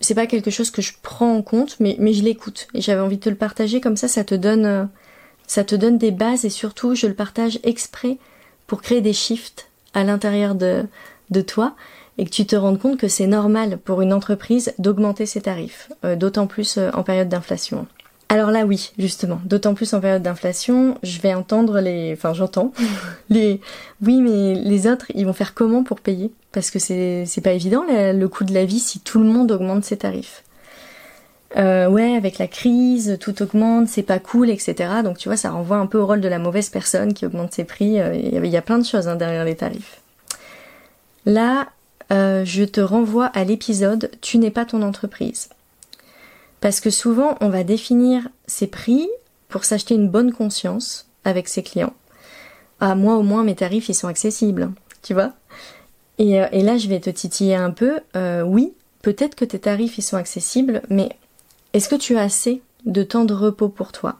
c'est 0.00 0.14
pas 0.14 0.26
quelque 0.26 0.50
chose 0.50 0.70
que 0.70 0.82
je 0.82 0.92
prends 1.02 1.34
en 1.34 1.42
compte, 1.42 1.76
mais, 1.80 1.96
mais 1.98 2.12
je 2.12 2.22
l'écoute. 2.22 2.68
Et 2.74 2.80
j'avais 2.80 3.00
envie 3.00 3.16
de 3.18 3.22
te 3.22 3.28
le 3.28 3.36
partager. 3.36 3.80
Comme 3.80 3.96
ça, 3.96 4.08
ça 4.08 4.24
te 4.24 4.34
donne 4.34 4.64
euh, 4.64 4.84
ça 5.46 5.64
te 5.64 5.74
donne 5.74 5.98
des 5.98 6.12
bases. 6.12 6.44
Et 6.44 6.50
surtout 6.50 6.94
je 6.94 7.06
le 7.06 7.14
partage 7.14 7.58
exprès 7.62 8.18
pour 8.66 8.82
créer 8.82 9.00
des 9.00 9.12
shifts 9.12 9.68
à 9.94 10.02
l'intérieur 10.02 10.54
de, 10.54 10.84
de 11.30 11.40
toi 11.40 11.76
et 12.18 12.24
que 12.24 12.30
tu 12.30 12.46
te 12.46 12.56
rendes 12.56 12.78
compte 12.78 12.98
que 12.98 13.08
c'est 13.08 13.26
normal 13.26 13.78
pour 13.78 14.00
une 14.02 14.12
entreprise 14.12 14.72
d'augmenter 14.78 15.26
ses 15.26 15.42
tarifs, 15.42 15.90
d'autant 16.16 16.46
plus 16.46 16.78
en 16.78 17.02
période 17.02 17.28
d'inflation. 17.28 17.86
Alors 18.28 18.50
là, 18.50 18.64
oui, 18.64 18.92
justement. 18.98 19.40
D'autant 19.44 19.74
plus 19.74 19.94
en 19.94 20.00
période 20.00 20.22
d'inflation, 20.22 20.98
je 21.02 21.20
vais 21.20 21.32
entendre 21.32 21.80
les, 21.80 22.12
enfin, 22.12 22.34
j'entends 22.34 22.72
les, 23.30 23.60
oui, 24.04 24.20
mais 24.20 24.54
les 24.54 24.88
autres, 24.88 25.06
ils 25.14 25.26
vont 25.26 25.32
faire 25.32 25.54
comment 25.54 25.84
pour 25.84 26.00
payer? 26.00 26.32
Parce 26.50 26.70
que 26.70 26.78
c'est, 26.78 27.24
c'est 27.26 27.40
pas 27.40 27.52
évident 27.52 27.84
le 27.88 28.26
coût 28.26 28.44
de 28.44 28.52
la 28.52 28.64
vie 28.64 28.80
si 28.80 28.98
tout 28.98 29.20
le 29.20 29.26
monde 29.26 29.52
augmente 29.52 29.84
ses 29.84 29.98
tarifs. 29.98 30.42
Euh, 31.56 31.88
ouais, 31.88 32.16
avec 32.16 32.38
la 32.38 32.48
crise, 32.48 33.16
tout 33.20 33.40
augmente, 33.42 33.86
c'est 33.86 34.02
pas 34.02 34.18
cool, 34.18 34.50
etc. 34.50 34.74
Donc 35.04 35.18
tu 35.18 35.28
vois, 35.28 35.36
ça 35.36 35.50
renvoie 35.50 35.76
un 35.76 35.86
peu 35.86 35.98
au 35.98 36.06
rôle 36.06 36.20
de 36.20 36.28
la 36.28 36.38
mauvaise 36.38 36.68
personne 36.68 37.14
qui 37.14 37.24
augmente 37.24 37.52
ses 37.52 37.64
prix. 37.64 38.00
Euh, 38.00 38.14
il 38.14 38.46
y 38.46 38.56
a 38.56 38.62
plein 38.62 38.78
de 38.78 38.84
choses 38.84 39.06
hein, 39.06 39.16
derrière 39.16 39.44
les 39.44 39.54
tarifs. 39.54 40.00
Là, 41.24 41.68
euh, 42.12 42.44
je 42.44 42.64
te 42.64 42.80
renvoie 42.80 43.26
à 43.26 43.44
l'épisode 43.44 44.10
Tu 44.20 44.38
n'es 44.38 44.50
pas 44.50 44.64
ton 44.64 44.82
entreprise. 44.82 45.48
Parce 46.60 46.80
que 46.80 46.90
souvent, 46.90 47.36
on 47.40 47.48
va 47.48 47.64
définir 47.64 48.28
ses 48.46 48.66
prix 48.66 49.08
pour 49.48 49.64
s'acheter 49.64 49.94
une 49.94 50.08
bonne 50.08 50.32
conscience 50.32 51.06
avec 51.24 51.48
ses 51.48 51.62
clients. 51.62 51.94
Ah, 52.80 52.94
moi 52.94 53.16
au 53.16 53.22
moins, 53.22 53.44
mes 53.44 53.54
tarifs, 53.54 53.88
ils 53.88 53.94
sont 53.94 54.08
accessibles, 54.08 54.70
tu 55.02 55.14
vois 55.14 55.32
et, 56.18 56.40
euh, 56.40 56.48
là, 56.50 56.78
je 56.78 56.88
vais 56.88 57.00
te 57.00 57.10
titiller 57.10 57.54
un 57.54 57.70
peu. 57.70 58.00
Euh, 58.16 58.42
oui, 58.42 58.72
peut-être 59.02 59.34
que 59.34 59.44
tes 59.44 59.58
tarifs, 59.58 59.98
ils 59.98 60.02
sont 60.02 60.16
accessibles, 60.16 60.82
mais 60.88 61.10
est-ce 61.72 61.88
que 61.88 61.96
tu 61.96 62.16
as 62.16 62.22
assez 62.22 62.62
de 62.86 63.02
temps 63.02 63.24
de 63.24 63.34
repos 63.34 63.68
pour 63.68 63.92
toi? 63.92 64.16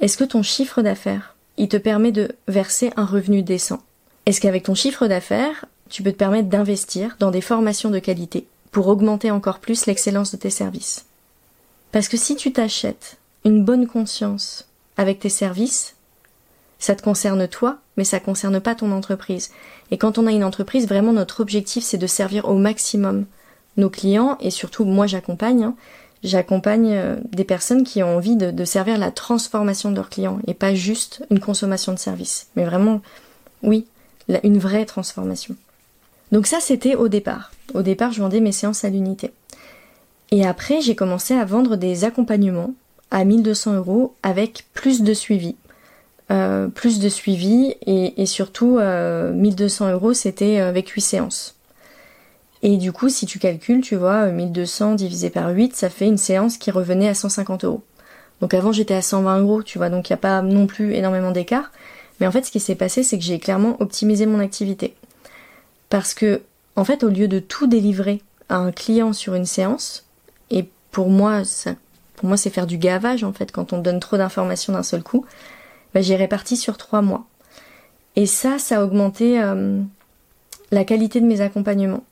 Est-ce 0.00 0.16
que 0.16 0.24
ton 0.24 0.42
chiffre 0.42 0.82
d'affaires, 0.82 1.36
il 1.56 1.68
te 1.68 1.76
permet 1.76 2.12
de 2.12 2.34
verser 2.48 2.92
un 2.96 3.04
revenu 3.04 3.42
décent? 3.42 3.80
Est-ce 4.26 4.40
qu'avec 4.40 4.64
ton 4.64 4.74
chiffre 4.74 5.06
d'affaires, 5.06 5.66
tu 5.88 6.02
peux 6.02 6.12
te 6.12 6.16
permettre 6.16 6.48
d'investir 6.48 7.16
dans 7.18 7.30
des 7.30 7.40
formations 7.40 7.90
de 7.90 7.98
qualité 7.98 8.46
pour 8.70 8.88
augmenter 8.88 9.30
encore 9.30 9.58
plus 9.58 9.86
l'excellence 9.86 10.32
de 10.32 10.36
tes 10.36 10.50
services. 10.50 11.06
Parce 11.92 12.08
que 12.08 12.16
si 12.16 12.36
tu 12.36 12.52
t'achètes 12.52 13.16
une 13.44 13.64
bonne 13.64 13.86
conscience 13.86 14.68
avec 14.96 15.20
tes 15.20 15.28
services, 15.28 15.94
ça 16.78 16.94
te 16.94 17.02
concerne 17.02 17.48
toi, 17.48 17.78
mais 17.96 18.04
ça 18.04 18.20
concerne 18.20 18.60
pas 18.60 18.74
ton 18.74 18.92
entreprise. 18.92 19.50
Et 19.90 19.98
quand 19.98 20.18
on 20.18 20.26
a 20.26 20.32
une 20.32 20.44
entreprise, 20.44 20.86
vraiment 20.86 21.12
notre 21.12 21.40
objectif 21.40 21.84
c'est 21.84 21.98
de 21.98 22.06
servir 22.06 22.48
au 22.48 22.58
maximum 22.58 23.24
nos 23.76 23.90
clients 23.90 24.36
et 24.40 24.50
surtout 24.50 24.84
moi 24.84 25.06
j'accompagne. 25.06 25.64
Hein. 25.64 25.74
j'accompagne 26.22 26.92
euh, 26.92 27.16
des 27.30 27.44
personnes 27.44 27.84
qui 27.84 28.02
ont 28.02 28.16
envie 28.16 28.36
de, 28.36 28.64
servir 28.64 28.98
la 28.98 29.10
transformation 29.10 29.90
de 29.90 29.96
leurs 29.96 30.10
clients 30.10 30.38
et 30.46 30.54
pas 30.54 30.74
juste 30.74 31.24
une 31.30 31.40
consommation 31.40 31.92
de 31.92 31.98
services, 31.98 32.48
mais 32.56 32.64
vraiment, 32.64 33.00
oui, 33.62 33.86
une 34.42 34.58
vraie 34.58 34.86
transformation. 34.86 35.56
Donc 36.32 36.46
ça, 36.46 36.60
c'était 36.60 36.96
au 36.96 37.08
départ. 37.08 37.52
Au 37.74 37.82
départ, 37.82 38.12
je 38.12 38.20
vendais 38.20 38.40
mes 38.40 38.52
séances 38.52 38.84
à 38.84 38.88
l'unité. 38.88 39.32
Et 40.30 40.46
après, 40.46 40.80
j'ai 40.80 40.96
commencé 40.96 41.34
à 41.34 41.44
vendre 41.44 41.76
des 41.76 42.04
accompagnements 42.04 42.74
à 43.10 43.24
1200 43.24 43.74
euros 43.74 44.14
avec 44.22 44.64
plus 44.74 45.02
de 45.02 45.14
suivi. 45.14 45.56
Euh, 46.32 46.66
plus 46.66 46.98
de 46.98 47.08
suivi 47.08 47.76
et, 47.86 48.26
surtout 48.26 48.80
1200 48.80 49.86
euh, 49.86 49.92
euros 49.92 50.12
c'était 50.12 50.58
avec 50.58 50.88
8 50.88 51.00
séances. 51.00 51.54
Et 52.62 52.78
du 52.78 52.90
coup 52.90 53.08
si 53.08 53.26
tu 53.26 53.38
calcules 53.38 53.80
tu 53.80 53.94
vois 53.94 54.26
1200 54.26 54.96
divisé 54.96 55.30
par 55.30 55.50
8 55.50 55.76
ça 55.76 55.88
fait 55.88 56.06
une 56.06 56.18
séance 56.18 56.56
qui 56.56 56.72
revenait 56.72 57.08
à 57.08 57.14
150 57.14 57.64
euros. 57.64 57.84
Donc 58.40 58.54
avant 58.54 58.72
j'étais 58.72 58.94
à 58.94 59.02
120 59.02 59.38
euros 59.38 59.62
tu 59.62 59.78
vois 59.78 59.88
donc 59.88 60.10
il 60.10 60.12
n'y 60.12 60.14
a 60.14 60.18
pas 60.18 60.42
non 60.42 60.66
plus 60.66 60.94
énormément 60.94 61.30
d'écart. 61.30 61.70
Mais 62.18 62.26
en 62.26 62.32
fait 62.32 62.44
ce 62.44 62.50
qui 62.50 62.58
s'est 62.58 62.74
passé 62.74 63.04
c'est 63.04 63.18
que 63.18 63.24
j'ai 63.24 63.38
clairement 63.38 63.76
optimisé 63.80 64.26
mon 64.26 64.40
activité. 64.40 64.96
Parce 65.88 66.14
que, 66.14 66.42
en 66.74 66.84
fait, 66.84 67.04
au 67.04 67.08
lieu 67.08 67.28
de 67.28 67.38
tout 67.38 67.66
délivrer 67.66 68.22
à 68.48 68.56
un 68.56 68.72
client 68.72 69.12
sur 69.12 69.34
une 69.34 69.46
séance, 69.46 70.04
et 70.50 70.68
pour 70.90 71.10
moi, 71.10 71.44
ça, 71.44 71.74
pour 72.16 72.28
moi, 72.28 72.36
c'est 72.36 72.50
faire 72.50 72.66
du 72.66 72.78
gavage, 72.78 73.24
en 73.24 73.32
fait, 73.32 73.52
quand 73.52 73.72
on 73.72 73.78
donne 73.78 74.00
trop 74.00 74.16
d'informations 74.16 74.72
d'un 74.72 74.82
seul 74.82 75.02
coup, 75.02 75.24
bah, 75.94 76.00
j'ai 76.00 76.16
réparti 76.16 76.56
sur 76.56 76.76
trois 76.76 77.02
mois. 77.02 77.26
Et 78.16 78.26
ça, 78.26 78.58
ça 78.58 78.80
a 78.80 78.84
augmenté 78.84 79.40
euh, 79.40 79.80
la 80.70 80.84
qualité 80.84 81.20
de 81.20 81.26
mes 81.26 81.40
accompagnements. 81.40 82.04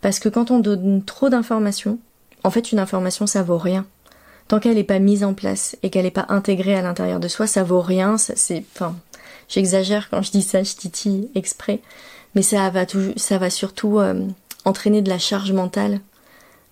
Parce 0.00 0.18
que 0.18 0.28
quand 0.28 0.50
on 0.50 0.58
donne 0.58 1.02
trop 1.04 1.30
d'informations, 1.30 1.98
en 2.42 2.50
fait, 2.50 2.72
une 2.72 2.78
information, 2.78 3.26
ça 3.26 3.42
vaut 3.42 3.58
rien. 3.58 3.86
Tant 4.48 4.60
qu'elle 4.60 4.74
n'est 4.74 4.84
pas 4.84 4.98
mise 4.98 5.24
en 5.24 5.32
place 5.32 5.76
et 5.82 5.88
qu'elle 5.88 6.04
n'est 6.04 6.10
pas 6.10 6.26
intégrée 6.28 6.76
à 6.76 6.82
l'intérieur 6.82 7.20
de 7.20 7.28
soi, 7.28 7.46
ça 7.46 7.62
vaut 7.62 7.80
rien. 7.80 8.18
C'est, 8.18 8.64
enfin, 8.74 8.94
j'exagère 9.48 10.10
quand 10.10 10.20
je 10.20 10.30
dis 10.30 10.42
ça, 10.42 10.62
je 10.62 10.74
titille 10.74 11.30
exprès 11.34 11.80
mais 12.34 12.42
ça 12.42 12.68
va, 12.70 12.84
ça 13.16 13.38
va 13.38 13.50
surtout 13.50 13.98
euh, 13.98 14.26
entraîner 14.64 15.02
de 15.02 15.08
la 15.08 15.18
charge 15.18 15.52
mentale 15.52 16.00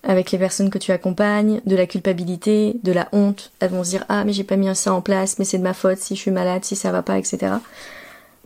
avec 0.04 0.32
les 0.32 0.38
personnes 0.38 0.70
que 0.70 0.78
tu 0.78 0.90
accompagnes, 0.90 1.60
de 1.64 1.76
la 1.76 1.86
culpabilité, 1.86 2.76
de 2.82 2.92
la 2.92 3.08
honte. 3.12 3.52
Elles 3.60 3.70
vont 3.70 3.84
se 3.84 3.90
dire 3.90 4.04
ah 4.08 4.24
mais 4.24 4.32
j'ai 4.32 4.44
pas 4.44 4.56
mis 4.56 4.74
ça 4.74 4.92
en 4.92 5.00
place, 5.00 5.38
mais 5.38 5.44
c'est 5.44 5.58
de 5.58 5.62
ma 5.62 5.74
faute 5.74 5.98
si 5.98 6.16
je 6.16 6.20
suis 6.20 6.30
malade, 6.30 6.64
si 6.64 6.74
ça 6.74 6.90
va 6.90 7.02
pas, 7.02 7.18
etc. 7.18 7.54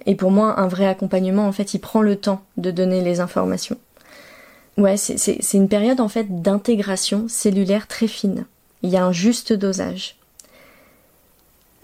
Et 0.04 0.14
pour 0.14 0.30
moi, 0.30 0.60
un 0.60 0.68
vrai 0.68 0.86
accompagnement, 0.86 1.46
en 1.46 1.52
fait, 1.52 1.74
il 1.74 1.80
prend 1.80 2.02
le 2.02 2.16
temps 2.16 2.42
de 2.56 2.70
donner 2.70 3.02
les 3.02 3.20
informations. 3.20 3.78
Ouais, 4.76 4.98
c'est 4.98 5.54
une 5.54 5.68
période 5.68 6.00
en 6.00 6.08
fait 6.08 6.42
d'intégration 6.42 7.26
cellulaire 7.28 7.86
très 7.86 8.06
fine. 8.06 8.44
Il 8.82 8.90
y 8.90 8.98
a 8.98 9.04
un 9.04 9.12
juste 9.12 9.54
dosage. 9.54 10.16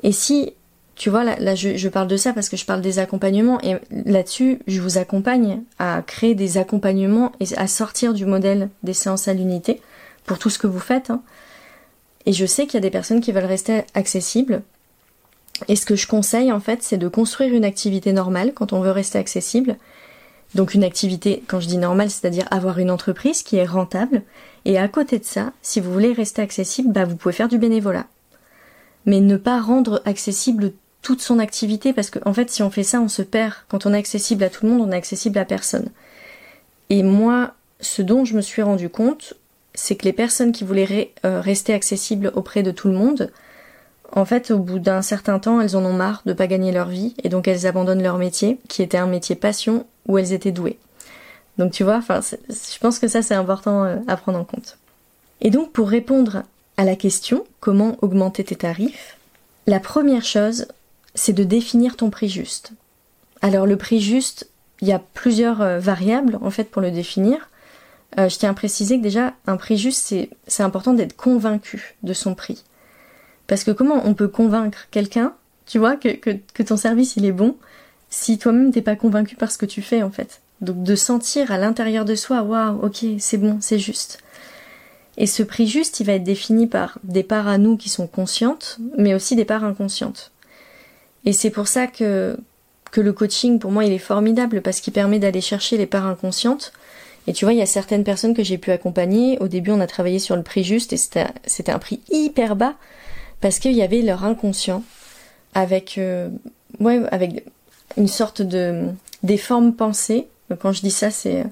Et 0.03 0.12
si 0.12 0.53
tu 0.95 1.11
vois, 1.11 1.25
là, 1.25 1.55
je, 1.55 1.89
parle 1.89 2.07
de 2.07 2.17
ça 2.17 2.33
parce 2.33 2.49
que 2.49 2.57
je 2.57 2.67
parle 2.67 2.83
des 2.83 2.99
accompagnements 2.99 3.61
et 3.63 3.77
là-dessus, 3.91 4.61
je 4.67 4.81
vous 4.81 4.99
accompagne 4.99 5.63
à 5.79 6.03
créer 6.07 6.35
des 6.35 6.59
accompagnements 6.59 7.33
et 7.41 7.47
à 7.57 7.67
sortir 7.67 8.13
du 8.13 8.27
modèle 8.27 8.69
des 8.83 8.93
séances 8.93 9.27
à 9.27 9.33
l'unité 9.33 9.81
pour 10.25 10.39
tout 10.39 10.51
ce 10.51 10.59
que 10.59 10.67
vous 10.67 10.79
faites. 10.79 11.11
Hein. 11.11 11.23
Et 12.27 12.33
je 12.33 12.47
sais 12.47 12.67
qu'il 12.67 12.75
y 12.75 12.77
a 12.77 12.81
des 12.81 12.91
personnes 12.91 13.21
qui 13.21 13.33
veulent 13.33 13.45
rester 13.45 13.85
accessibles. 13.95 14.63
Et 15.69 15.77
ce 15.77 15.87
que 15.87 15.97
je 15.97 16.07
conseille, 16.07 16.53
en 16.53 16.61
fait, 16.61 16.83
c'est 16.83 16.99
de 16.99 17.09
construire 17.09 17.55
une 17.55 17.65
activité 17.65 18.13
normale 18.13 18.53
quand 18.55 18.73
on 18.73 18.81
veut 18.81 18.91
rester 18.91 19.19
accessible. 19.19 19.77
Donc 20.55 20.75
une 20.75 20.85
activité, 20.85 21.43
quand 21.47 21.61
je 21.61 21.69
dis 21.69 21.79
normale, 21.79 22.11
c'est-à-dire 22.11 22.47
avoir 22.51 22.79
une 22.79 22.91
entreprise 22.91 23.43
qui 23.43 23.57
est 23.57 23.65
rentable. 23.65 24.23
Et 24.65 24.79
à 24.79 24.87
côté 24.89 25.19
de 25.19 25.25
ça, 25.25 25.53
si 25.63 25.81
vous 25.81 25.93
voulez 25.93 26.13
rester 26.13 26.43
accessible, 26.43 26.93
bah, 26.93 27.05
vous 27.05 27.17
pouvez 27.17 27.33
faire 27.33 27.49
du 27.49 27.59
bénévolat. 27.59 28.07
Mais 29.07 29.21
ne 29.21 29.37
pas 29.37 29.61
rendre 29.61 30.03
accessible 30.05 30.73
toute 31.02 31.21
son 31.21 31.38
activité 31.38 31.92
parce 31.92 32.11
qu'en 32.11 32.30
en 32.30 32.35
fait 32.35 32.50
si 32.50 32.62
on 32.62 32.71
fait 32.71 32.85
ça 32.85 33.00
on 33.00 33.09
se 33.09 33.23
perd. 33.23 33.54
Quand 33.68 33.87
on 33.87 33.92
est 33.92 33.99
accessible 33.99 34.44
à 34.44 34.50
tout 34.50 34.64
le 34.64 34.73
monde 34.73 34.88
on 34.88 34.92
est 34.92 34.97
accessible 34.97 35.38
à 35.38 35.44
personne. 35.44 35.88
Et 36.90 37.02
moi 37.02 37.54
ce 37.80 38.02
dont 38.02 38.25
je 38.25 38.35
me 38.35 38.40
suis 38.40 38.62
rendu 38.62 38.88
compte 38.88 39.35
c'est 39.75 39.97
que 39.97 40.04
les 40.04 40.12
personnes 40.12 40.52
qui 40.52 40.64
voulaient 40.64 41.12
euh, 41.25 41.40
rester 41.40 41.75
accessibles 41.75 42.32
auprès 42.35 42.62
de 42.62 42.71
tout 42.71 42.88
le 42.88 42.94
monde 42.94 43.30
en 44.12 44.25
fait 44.25 44.50
au 44.50 44.59
bout 44.59 44.78
d'un 44.78 45.02
certain 45.02 45.38
temps 45.38 45.61
elles 45.61 45.76
en 45.76 45.85
ont 45.85 45.92
marre 45.92 46.23
de 46.25 46.32
pas 46.32 46.47
gagner 46.47 46.73
leur 46.73 46.88
vie 46.88 47.14
et 47.23 47.28
donc 47.28 47.49
elles 47.49 47.66
abandonnent 47.66 48.02
leur 48.02 48.18
métier 48.18 48.59
qui 48.68 48.82
était 48.82 48.99
un 48.99 49.06
métier 49.06 49.35
passion 49.35 49.87
où 50.06 50.18
elles 50.18 50.32
étaient 50.32 50.52
douées. 50.52 50.78
Donc 51.59 51.73
tu 51.73 51.85
vois, 51.85 52.00
je 52.00 52.78
pense 52.78 52.99
que 52.99 53.09
ça 53.09 53.23
c'est 53.23 53.35
important 53.35 53.85
euh, 53.85 53.97
à 54.09 54.16
prendre 54.16 54.38
en 54.38 54.44
compte. 54.44 54.78
Et 55.40 55.50
donc 55.50 55.73
pour 55.73 55.88
répondre 55.88 56.44
à 56.76 56.85
la 56.85 56.97
question 56.97 57.44
comment 57.61 57.97
augmenter 58.00 58.44
tes 58.44 58.56
tarifs, 58.56 59.18
la 59.66 59.80
première 59.80 60.25
chose, 60.25 60.66
c'est 61.14 61.33
de 61.33 61.45
définir 61.45 61.97
ton 61.97 62.11
prix 62.11 62.28
juste. 62.28 62.73
Alors 63.40 63.66
le 63.66 63.76
prix 63.76 64.00
juste, 64.00 64.49
il 64.81 64.88
y 64.88 64.92
a 64.92 65.00
plusieurs 65.14 65.61
euh, 65.61 65.78
variables 65.78 66.38
en 66.42 66.50
fait 66.50 66.64
pour 66.64 66.83
le 66.83 66.90
définir. 66.90 67.50
Euh, 68.19 68.28
je 68.28 68.38
tiens 68.38 68.50
à 68.50 68.54
préciser 68.54 68.99
que 68.99 69.02
déjà 69.02 69.35
un 69.47 69.57
prix 69.57 69.78
juste, 69.78 70.14
c'est 70.47 70.62
important 70.62 70.92
d'être 70.92 71.16
convaincu 71.16 71.97
de 72.02 72.12
son 72.12 72.35
prix. 72.35 72.64
Parce 73.47 73.64
que 73.64 73.71
comment 73.71 74.02
on 74.04 74.14
peut 74.14 74.28
convaincre 74.28 74.88
quelqu'un, 74.90 75.35
tu 75.66 75.78
vois, 75.78 75.97
que, 75.97 76.62
ton 76.62 76.76
service 76.76 77.16
il 77.16 77.25
est 77.25 77.33
bon, 77.33 77.57
si 78.11 78.38
toi-même 78.38 78.71
t'es 78.73 78.83
pas 78.83 78.97
convaincu 78.97 79.37
par 79.37 79.50
ce 79.50 79.59
que 79.59 79.66
tu 79.66 79.83
fais 79.83 80.02
en 80.02 80.11
fait? 80.11 80.40
Donc 80.61 80.83
de 80.83 80.95
sentir 80.95 81.50
à 81.50 81.59
l'intérieur 81.59 82.04
de 82.04 82.14
soi, 82.14 82.42
waouh, 82.42 82.85
ok, 82.85 83.04
c'est 83.19 83.38
bon, 83.38 83.59
c'est 83.61 83.78
juste. 83.78 84.19
Et 85.16 85.26
ce 85.26 85.42
prix 85.42 85.66
juste, 85.66 86.00
il 86.00 86.07
va 86.07 86.14
être 86.14 86.25
défini 86.25 86.66
par 86.66 86.99
des 87.02 87.23
parts 87.23 87.49
à 87.49 87.59
nous 87.59 87.76
qui 87.76 87.88
sont 87.88 88.07
conscientes, 88.07 88.78
mais 88.97 89.14
aussi 89.14 89.37
des 89.37 89.45
parts 89.45 89.64
inconscientes. 89.64 90.32
Et 91.25 91.33
c'est 91.33 91.50
pour 91.50 91.69
ça 91.69 91.87
que, 91.87 92.37
que 92.91 93.00
le 93.00 93.12
coaching, 93.12 93.59
pour 93.59 93.71
moi, 93.71 93.85
il 93.85 93.93
est 93.93 93.99
formidable 93.99 94.62
parce 94.62 94.81
qu'il 94.81 94.93
permet 94.93 95.19
d'aller 95.19 95.41
chercher 95.41 95.76
les 95.76 95.87
parts 95.87 96.07
inconscientes. 96.07 96.73
Et 97.26 97.33
tu 97.33 97.45
vois, 97.45 97.55
il 97.55 97.59
y 97.59 97.62
a 97.62 97.67
certaines 97.67 98.05
personnes 98.05 98.35
que 98.35 98.43
j'ai 98.43 98.59
pu 98.59 98.71
accompagner. 98.71 99.38
Au 99.38 99.49
début, 99.49 99.71
on 99.71 99.81
a 99.81 99.87
travaillé 99.87 100.19
sur 100.19 100.35
le 100.35 100.43
prix 100.43 100.64
juste 100.64 100.93
et 100.93 100.97
c'était 100.97 101.73
un 101.73 101.79
prix 101.79 102.00
hyper 102.11 102.57
bas 102.57 102.75
parce 103.41 103.59
qu'il 103.59 103.73
y 103.73 103.83
avait 103.83 104.02
leur 104.02 104.25
inconscient 104.25 104.83
avec, 105.55 105.99
euh, 105.99 106.29
ouais, 106.81 107.00
avec 107.11 107.45
une 107.97 108.09
sorte 108.09 108.43
de 108.43 108.87
des 109.23 109.37
formes 109.37 109.75
pensées. 109.75 110.29
Quand 110.61 110.73
je 110.73 110.81
dis 110.81 110.91
ça, 110.91 111.11
c'est 111.11 111.45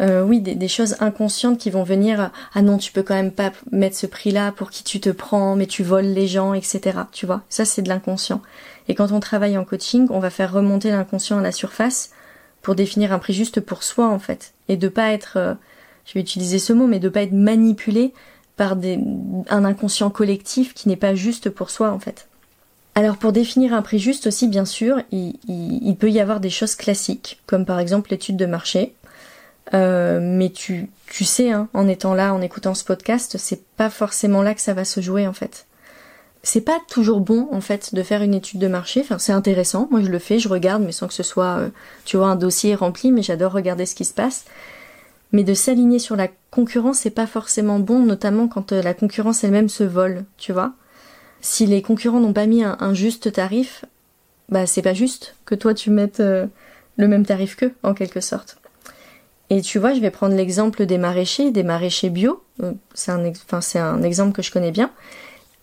euh, 0.00 0.22
oui, 0.22 0.40
des, 0.40 0.68
choses 0.68 0.96
inconscientes 1.00 1.58
qui 1.58 1.70
vont 1.70 1.82
venir 1.82 2.30
ah 2.54 2.62
non, 2.62 2.78
tu 2.78 2.90
peux 2.92 3.02
quand 3.02 3.14
même 3.14 3.32
pas 3.32 3.52
mettre 3.70 3.96
ce 3.96 4.06
prix-là 4.06 4.52
pour 4.52 4.70
qui 4.70 4.82
tu 4.82 5.00
te 5.00 5.10
prends, 5.10 5.56
mais 5.56 5.66
tu 5.66 5.82
voles 5.82 6.06
les 6.06 6.26
gens, 6.26 6.54
etc. 6.54 7.00
Tu 7.12 7.26
vois, 7.26 7.42
ça 7.48 7.64
c'est 7.64 7.82
de 7.82 7.88
l'inconscient. 7.88 8.40
Et 8.90 8.94
quand 8.96 9.12
on 9.12 9.20
travaille 9.20 9.56
en 9.56 9.64
coaching, 9.64 10.08
on 10.10 10.18
va 10.18 10.30
faire 10.30 10.52
remonter 10.52 10.90
l'inconscient 10.90 11.38
à 11.38 11.42
la 11.42 11.52
surface 11.52 12.10
pour 12.60 12.74
définir 12.74 13.12
un 13.12 13.20
prix 13.20 13.32
juste 13.32 13.60
pour 13.60 13.84
soi 13.84 14.08
en 14.08 14.18
fait, 14.18 14.52
et 14.68 14.76
de 14.76 14.88
pas 14.88 15.12
être, 15.12 15.36
euh, 15.36 15.54
je 16.06 16.14
vais 16.14 16.20
utiliser 16.20 16.58
ce 16.58 16.72
mot, 16.72 16.88
mais 16.88 16.98
de 16.98 17.08
pas 17.08 17.22
être 17.22 17.30
manipulé 17.30 18.12
par 18.56 18.74
des, 18.74 18.98
un 19.48 19.64
inconscient 19.64 20.10
collectif 20.10 20.74
qui 20.74 20.88
n'est 20.88 20.96
pas 20.96 21.14
juste 21.14 21.50
pour 21.50 21.70
soi 21.70 21.92
en 21.92 22.00
fait. 22.00 22.26
Alors 22.96 23.16
pour 23.16 23.30
définir 23.30 23.74
un 23.74 23.82
prix 23.82 24.00
juste 24.00 24.26
aussi, 24.26 24.48
bien 24.48 24.64
sûr, 24.64 25.00
il, 25.12 25.96
peut 25.96 26.10
y 26.10 26.18
avoir 26.18 26.40
des 26.40 26.50
choses 26.50 26.74
classiques, 26.74 27.40
comme 27.46 27.66
par 27.66 27.78
exemple 27.78 28.10
l'étude 28.10 28.36
de 28.36 28.46
marché, 28.46 28.96
euh, 29.72 30.18
mais 30.20 30.50
tu, 30.50 30.90
tu 31.06 31.24
sais, 31.24 31.52
hein, 31.52 31.68
en 31.74 31.86
étant 31.86 32.12
là, 32.12 32.34
en 32.34 32.42
écoutant 32.42 32.74
ce 32.74 32.82
podcast, 32.82 33.36
c'est 33.38 33.64
pas 33.76 33.88
forcément 33.88 34.42
là 34.42 34.52
que 34.52 34.60
ça 34.60 34.74
va 34.74 34.84
se 34.84 35.00
jouer 35.00 35.28
en 35.28 35.32
fait. 35.32 35.66
C'est 36.42 36.62
pas 36.62 36.78
toujours 36.88 37.20
bon 37.20 37.48
en 37.52 37.60
fait 37.60 37.94
de 37.94 38.02
faire 38.02 38.22
une 38.22 38.34
étude 38.34 38.60
de 38.60 38.68
marché. 38.68 39.04
C'est 39.18 39.32
intéressant. 39.32 39.88
Moi, 39.90 40.00
je 40.00 40.08
le 40.08 40.18
fais, 40.18 40.38
je 40.38 40.48
regarde, 40.48 40.82
mais 40.82 40.92
sans 40.92 41.06
que 41.06 41.14
ce 41.14 41.22
soit, 41.22 41.58
euh, 41.58 41.68
tu 42.04 42.16
vois, 42.16 42.28
un 42.28 42.36
dossier 42.36 42.74
rempli. 42.74 43.12
Mais 43.12 43.22
j'adore 43.22 43.52
regarder 43.52 43.86
ce 43.86 43.94
qui 43.94 44.04
se 44.04 44.14
passe. 44.14 44.46
Mais 45.32 45.44
de 45.44 45.54
s'aligner 45.54 45.98
sur 45.98 46.16
la 46.16 46.28
concurrence, 46.50 47.00
c'est 47.00 47.10
pas 47.10 47.26
forcément 47.26 47.78
bon, 47.78 48.00
notamment 48.00 48.48
quand 48.48 48.72
euh, 48.72 48.82
la 48.82 48.94
concurrence 48.94 49.44
elle-même 49.44 49.68
se 49.68 49.84
vole, 49.84 50.24
tu 50.38 50.52
vois. 50.52 50.72
Si 51.42 51.66
les 51.66 51.82
concurrents 51.82 52.20
n'ont 52.20 52.32
pas 52.32 52.46
mis 52.46 52.64
un, 52.64 52.94
juste 52.94 53.32
tarif, 53.32 53.84
bah 54.50 54.66
c'est 54.66 54.82
pas 54.82 54.92
juste 54.92 55.36
que 55.46 55.54
toi 55.54 55.72
tu 55.72 55.88
mettes 55.88 56.20
euh, 56.20 56.46
le 56.98 57.08
même 57.08 57.24
tarif 57.24 57.56
qu'eux, 57.56 57.72
en 57.82 57.94
quelque 57.94 58.20
sorte. 58.20 58.58
Et 59.48 59.62
tu 59.62 59.78
vois, 59.78 59.94
je 59.94 60.00
vais 60.00 60.10
prendre 60.10 60.34
l'exemple 60.34 60.84
des 60.84 60.98
maraîchers, 60.98 61.50
des 61.50 61.62
maraîchers 61.62 62.10
bio. 62.10 62.42
C'est 62.92 63.10
un 63.10 64.02
exemple 64.02 64.32
que 64.32 64.42
je 64.42 64.50
connais 64.50 64.70
bien 64.70 64.90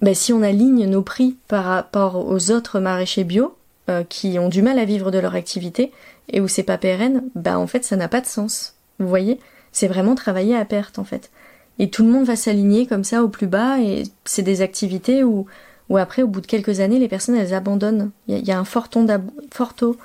bah, 0.01 0.13
si 0.13 0.31
on 0.31 0.43
aligne 0.43 0.85
nos 0.85 1.01
prix 1.01 1.37
par 1.47 1.65
rapport 1.65 2.27
aux 2.27 2.51
autres 2.51 2.79
maraîchers 2.79 3.23
bio 3.23 3.55
euh, 3.89 4.03
qui 4.07 4.37
ont 4.37 4.49
du 4.49 4.61
mal 4.61 4.77
à 4.79 4.85
vivre 4.85 5.11
de 5.11 5.19
leur 5.19 5.35
activité 5.35 5.91
et 6.29 6.41
où 6.41 6.47
c'est 6.47 6.63
pas 6.63 6.77
pérenne, 6.77 7.23
bah 7.35 7.57
en 7.57 7.67
fait 7.67 7.83
ça 7.83 7.95
n'a 7.95 8.07
pas 8.07 8.21
de 8.21 8.25
sens. 8.25 8.75
Vous 8.99 9.07
voyez? 9.07 9.39
C'est 9.71 9.87
vraiment 9.87 10.15
travailler 10.15 10.55
à 10.55 10.65
perte 10.65 10.99
en 10.99 11.03
fait. 11.03 11.31
Et 11.79 11.89
tout 11.89 12.03
le 12.03 12.11
monde 12.11 12.25
va 12.25 12.35
s'aligner 12.35 12.87
comme 12.87 13.03
ça 13.03 13.23
au 13.23 13.29
plus 13.29 13.47
bas 13.47 13.79
et 13.79 14.03
c'est 14.25 14.41
des 14.41 14.61
activités 14.61 15.23
où, 15.23 15.45
où 15.89 15.97
après 15.97 16.21
au 16.21 16.27
bout 16.27 16.41
de 16.41 16.47
quelques 16.47 16.79
années 16.79 16.99
les 16.99 17.07
personnes 17.07 17.35
elles 17.35 17.53
abandonnent. 17.53 18.11
Il 18.27 18.45
y, 18.45 18.51
a 18.51 18.59
un 18.59 18.65
fort, 18.65 18.89
taux 18.89 19.97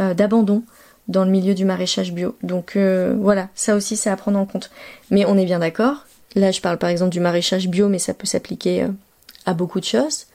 euh, 0.00 0.14
d'abandon 0.14 0.62
dans 1.08 1.24
le 1.24 1.30
milieu 1.30 1.54
du 1.54 1.64
maraîchage 1.64 2.12
bio. 2.12 2.34
Donc 2.42 2.76
euh, 2.76 3.14
voilà, 3.18 3.48
ça 3.54 3.74
aussi 3.74 3.96
c'est 3.96 4.10
à 4.10 4.16
prendre 4.16 4.38
en 4.38 4.46
compte. 4.46 4.70
Mais 5.10 5.26
on 5.26 5.36
est 5.36 5.44
bien 5.44 5.58
d'accord. 5.58 6.06
Là 6.34 6.50
je 6.50 6.60
parle 6.60 6.78
par 6.78 6.88
exemple 6.88 7.10
du 7.10 7.20
maraîchage 7.20 7.68
bio 7.68 7.88
mais 7.88 7.98
ça 7.98 8.14
peut 8.14 8.26
s'appliquer 8.26 8.86
beaucoup 9.52 9.80
de 9.80 9.84
choses, 9.84 10.26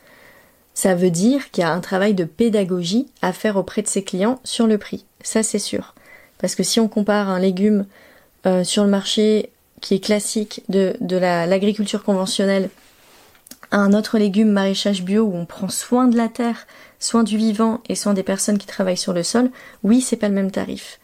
ça 0.74 0.96
veut 0.96 1.10
dire 1.10 1.52
qu'il 1.52 1.64
y 1.64 1.66
a 1.66 1.74
un 1.74 1.82
travail 1.82 2.14
de 2.14 2.24
pédagogie 2.24 3.08
à 3.22 3.34
faire 3.34 3.58
auprès 3.58 3.82
de 3.82 3.88
ses 3.88 4.04
clients 4.04 4.40
sur 4.44 4.68
le 4.68 4.78
prix. 4.78 5.06
Ça, 5.22 5.44
c'est 5.44 5.60
sûr. 5.60 5.96
Parce 6.38 6.56
que 6.56 6.64
si 6.64 6.80
on 6.80 6.88
compare 6.88 7.30
un 7.30 7.40
légume 7.40 7.86
euh, 8.46 8.64
sur 8.64 8.84
le 8.84 8.90
marché 8.90 9.50
qui 9.82 9.96
est 9.96 10.00
classique 10.00 10.64
de, 10.70 10.96
de 11.02 11.18
l'agriculture 11.18 12.04
conventionnelle 12.04 12.70
à 13.72 13.78
un 13.78 13.94
autre 13.94 14.18
légume 14.18 14.52
maraîchage 14.52 15.04
bio 15.04 15.24
où 15.24 15.36
on 15.36 15.46
prend 15.46 15.70
soin 15.70 16.08
de 16.08 16.18
la 16.18 16.30
terre, 16.30 16.66
soin 17.00 17.24
du 17.24 17.38
vivant 17.38 17.82
et 17.90 17.96
soin 17.96 18.14
des 18.14 18.24
personnes 18.24 18.58
qui 18.58 18.68
travaillent 18.68 18.98
sur 18.98 19.14
le 19.14 19.24
sol, 19.24 19.52
oui, 19.84 20.02
c'est 20.02 20.16
pas 20.16 20.30
le 20.30 20.36
même 20.36 20.52
tarif. 20.52 21.00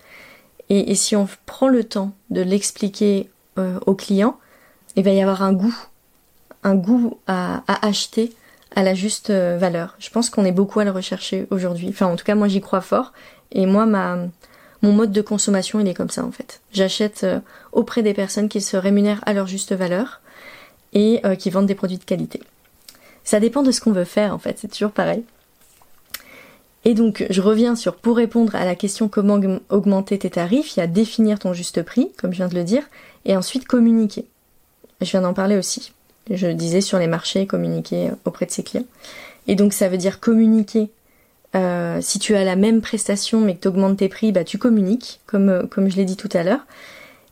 Et, 0.70 0.92
et 0.92 0.96
si 0.96 1.16
on 1.16 1.28
prend 1.46 1.68
le 1.68 1.84
temps 1.84 2.14
de 2.30 2.42
l'expliquer 2.42 3.30
euh, 3.58 3.80
aux 3.86 3.96
clients, 3.96 4.40
il 4.96 5.04
va 5.04 5.12
y 5.12 5.22
avoir 5.22 5.42
un 5.42 5.54
goût 5.54 5.76
un 6.66 6.76
goût 6.76 7.20
à, 7.28 7.64
acheter 7.86 8.34
à 8.76 8.84
la 8.84 8.96
juste 8.96 9.30
euh, 9.30 9.58
valeur. 9.58 9.96
Je 10.00 10.10
pense 10.10 10.30
qu'on 10.30 10.44
est 10.44 10.52
beaucoup 10.52 10.80
à 10.80 10.84
le 10.84 10.92
rechercher 10.92 11.48
aujourd'hui. 11.52 11.88
Enfin, 11.90 12.08
en 12.08 12.16
tout 12.18 12.26
cas, 12.26 12.36
moi, 12.36 12.50
j'y 12.50 12.60
crois 12.60 12.82
fort. 12.82 13.14
Et 13.52 13.68
moi, 13.68 13.86
ma, 13.86 14.18
mon 14.82 14.92
mode 14.92 15.12
de 15.12 15.22
consommation, 15.22 15.80
il 15.80 15.88
est 15.88 15.94
comme 15.94 16.10
ça, 16.10 16.26
en 16.26 16.32
fait. 16.32 16.62
J'achète 16.74 17.24
euh, 17.24 17.40
auprès 17.72 18.02
des 18.02 18.14
personnes 18.14 18.50
qui 18.50 18.62
se 18.62 18.76
rémunèrent 18.76 19.22
à 19.26 19.34
leur 19.34 19.48
juste 19.48 19.74
valeur 19.74 20.22
et 20.92 21.22
euh, 21.24 21.36
qui 21.36 21.52
vendent 21.52 21.68
des 21.68 21.76
produits 21.76 22.00
de 22.00 22.04
qualité. 22.04 22.42
Ça 23.24 23.40
dépend 23.40 23.62
de 23.62 23.72
ce 23.72 23.80
qu'on 23.80 23.94
veut 23.94 24.04
faire, 24.04 24.34
en 24.34 24.40
fait. 24.40 24.58
C'est 24.60 24.72
toujours 24.72 24.92
pareil. 24.92 25.24
Et 26.84 26.96
donc, 26.96 27.26
je 27.30 27.42
reviens 27.42 27.76
sur, 27.76 27.96
pour 27.96 28.18
répondre 28.18 28.56
à 28.56 28.66
la 28.66 28.76
question 28.76 29.08
comment 29.08 29.40
augmenter 29.70 30.18
tes 30.18 30.32
tarifs, 30.32 30.76
il 30.76 30.80
y 30.80 30.84
a 30.84 30.88
définir 30.88 31.40
ton 31.40 31.54
juste 31.54 31.84
prix, 31.84 32.12
comme 32.18 32.32
je 32.32 32.38
viens 32.38 32.48
de 32.48 32.56
le 32.56 32.64
dire, 32.64 32.84
et 33.24 33.38
ensuite 33.38 33.68
communiquer. 33.68 34.26
Je 35.02 35.12
viens 35.12 35.22
d'en 35.22 35.34
parler 35.34 35.58
aussi 35.58 35.95
je 36.30 36.48
disais 36.48 36.82
sur 36.82 36.98
les 36.98 37.08
marchés, 37.08 37.46
communiquer 37.46 38.10
auprès 38.26 38.46
de 38.46 38.52
ses 38.52 38.64
clients. 38.64 38.86
Et 39.48 39.56
donc 39.56 39.74
ça 39.74 39.90
veut 39.90 39.98
dire 39.98 40.20
communiquer. 40.20 40.90
Euh, 41.56 42.00
si 42.02 42.20
tu 42.20 42.36
as 42.36 42.44
la 42.44 42.56
même 42.56 42.82
prestation 42.82 43.40
mais 43.40 43.56
que 43.56 43.62
tu 43.62 43.68
augmentes 43.68 43.98
tes 43.98 44.10
prix, 44.10 44.32
bah 44.32 44.44
tu 44.44 44.58
communiques, 44.58 45.22
comme, 45.26 45.50
euh, 45.50 45.64
comme 45.64 45.90
je 45.90 45.96
l'ai 45.96 46.06
dit 46.06 46.18
tout 46.18 46.30
à 46.34 46.44
l'heure. 46.44 46.66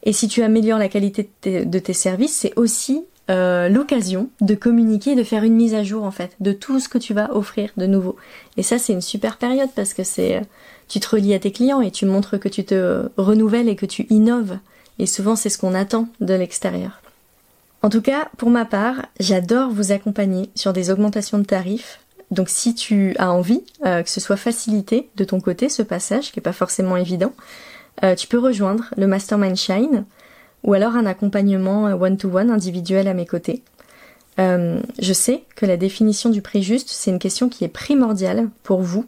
Et 0.04 0.14
si 0.14 0.28
tu 0.28 0.44
améliores 0.44 0.80
la 0.80 0.90
qualité 0.90 1.30
de 1.44 1.80
tes, 1.80 1.94
services, 1.94 2.34
c'est 2.34 2.54
aussi 2.58 3.04
euh, 3.29 3.70
l'occasion 3.70 4.29
de 4.42 4.53
communiquer, 4.53 5.16
de 5.16 5.24
faire 5.24 5.44
une 5.44 5.56
mise 5.56 5.74
à 5.74 5.84
jour 5.84 6.03
en 6.03 6.12
fait 6.12 6.36
de 6.42 6.51
tout 6.51 6.79
ce 6.79 6.90
que 6.90 6.98
tu 6.98 7.14
vas 7.14 7.34
offrir 7.36 7.72
de 7.77 7.86
nouveau. 7.86 8.18
Et 8.58 8.64
ça 8.64 8.77
c'est 8.77 8.94
une 8.94 9.01
super 9.01 9.38
période 9.38 9.70
parce 9.75 9.94
que 9.94 10.03
c'est 10.03 10.42
tu 10.90 11.00
te 11.00 11.10
relis 11.10 11.34
à 11.34 11.40
tes 11.40 11.51
clients 11.51 11.82
et 11.82 11.92
tu 11.92 12.06
montres 12.06 12.40
que 12.40 12.50
tu 12.50 12.64
te 12.66 13.10
renouvelles 13.18 13.70
et 13.70 13.75
que 13.75 13.86
tu 13.86 14.06
innoves. 14.10 14.58
Et 15.00 15.06
souvent 15.06 15.36
c'est 15.36 15.50
ce 15.50 15.58
qu'on 15.58 15.74
attend 15.74 16.08
de 16.20 16.34
l'extérieur. 16.34 17.01
En 17.83 17.89
tout 17.89 18.01
cas, 18.01 18.29
pour 18.37 18.50
ma 18.50 18.63
part, 18.63 19.07
j'adore 19.19 19.69
vous 19.69 19.91
accompagner 19.91 20.50
sur 20.55 20.72
des 20.72 20.89
augmentations 20.89 21.37
de 21.37 21.43
tarifs. 21.43 22.00
Donc 22.31 22.48
si 22.48 22.74
tu 22.74 23.13
as 23.19 23.29
envie 23.29 23.61
euh, 23.85 24.01
que 24.01 24.09
ce 24.09 24.22
soit 24.22 24.37
facilité 24.37 25.09
de 25.17 25.25
ton 25.25 25.41
côté, 25.41 25.67
ce 25.67 25.83
passage, 25.83 26.31
qui 26.31 26.39
n'est 26.39 26.43
pas 26.43 26.53
forcément 26.53 26.96
évident, 26.96 27.33
euh, 28.03 28.15
tu 28.15 28.27
peux 28.27 28.39
rejoindre 28.39 28.85
le 28.96 29.05
Mastermind 29.05 29.57
Shine 29.57 30.05
ou 30.63 30.74
alors 30.74 30.96
un 30.96 31.05
accompagnement 31.05 31.87
euh, 31.87 31.96
one-to-one 31.96 32.50
individuel 32.50 33.09
à 33.09 33.13
mes 33.13 33.25
côtés. 33.25 33.63
je 34.37 35.13
sais 35.13 35.43
que 35.57 35.65
la 35.65 35.75
définition 35.75 36.29
du 36.29 36.41
prix 36.41 36.63
juste, 36.63 36.89
c'est 36.89 37.11
une 37.11 37.19
question 37.19 37.50
qui 37.50 37.65
est 37.65 37.67
primordiale 37.67 38.50
pour 38.63 38.81
vous. 38.81 39.05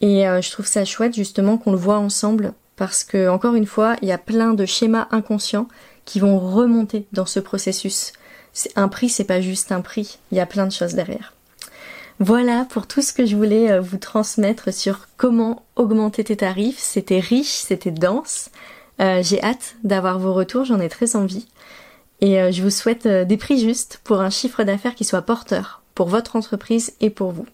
Et 0.00 0.22
je 0.22 0.50
trouve 0.52 0.66
ça 0.66 0.84
chouette 0.84 1.14
justement 1.14 1.58
qu'on 1.58 1.72
le 1.72 1.76
voit 1.76 1.98
ensemble 1.98 2.52
parce 2.76 3.02
que, 3.02 3.28
encore 3.28 3.56
une 3.56 3.66
fois, 3.66 3.96
il 4.00 4.08
y 4.08 4.12
a 4.12 4.18
plein 4.18 4.54
de 4.54 4.64
schémas 4.64 5.08
inconscients 5.10 5.66
qui 6.08 6.20
vont 6.20 6.38
remonter 6.38 7.06
dans 7.12 7.26
ce 7.26 7.38
processus. 7.38 8.14
Un 8.76 8.88
prix, 8.88 9.10
c'est 9.10 9.24
pas 9.24 9.42
juste 9.42 9.72
un 9.72 9.82
prix, 9.82 10.18
il 10.32 10.38
y 10.38 10.40
a 10.40 10.46
plein 10.46 10.66
de 10.66 10.72
choses 10.72 10.94
derrière. 10.94 11.34
Voilà 12.18 12.66
pour 12.70 12.86
tout 12.86 13.02
ce 13.02 13.12
que 13.12 13.26
je 13.26 13.36
voulais 13.36 13.70
euh, 13.70 13.80
vous 13.80 13.98
transmettre 13.98 14.72
sur 14.72 15.08
comment 15.18 15.66
augmenter 15.76 16.24
tes 16.24 16.36
tarifs. 16.36 16.78
C'était 16.78 17.20
riche, 17.20 17.52
c'était 17.52 17.90
dense. 17.90 18.50
Euh, 19.00 19.22
j'ai 19.22 19.40
hâte 19.44 19.76
d'avoir 19.84 20.18
vos 20.18 20.32
retours, 20.32 20.64
j'en 20.64 20.80
ai 20.80 20.88
très 20.88 21.14
envie. 21.14 21.46
Et 22.22 22.40
euh, 22.40 22.50
je 22.50 22.62
vous 22.62 22.70
souhaite 22.70 23.06
des 23.06 23.36
prix 23.36 23.60
justes 23.60 24.00
pour 24.02 24.20
un 24.20 24.30
chiffre 24.30 24.64
d'affaires 24.64 24.94
qui 24.94 25.04
soit 25.04 25.22
porteur 25.22 25.82
pour 25.94 26.08
votre 26.08 26.36
entreprise 26.36 26.94
et 27.02 27.10
pour 27.10 27.32
vous. 27.32 27.46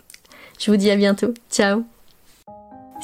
Je 0.60 0.70
vous 0.70 0.76
dis 0.76 0.92
à 0.92 0.96
bientôt. 0.96 1.34
Ciao 1.50 1.84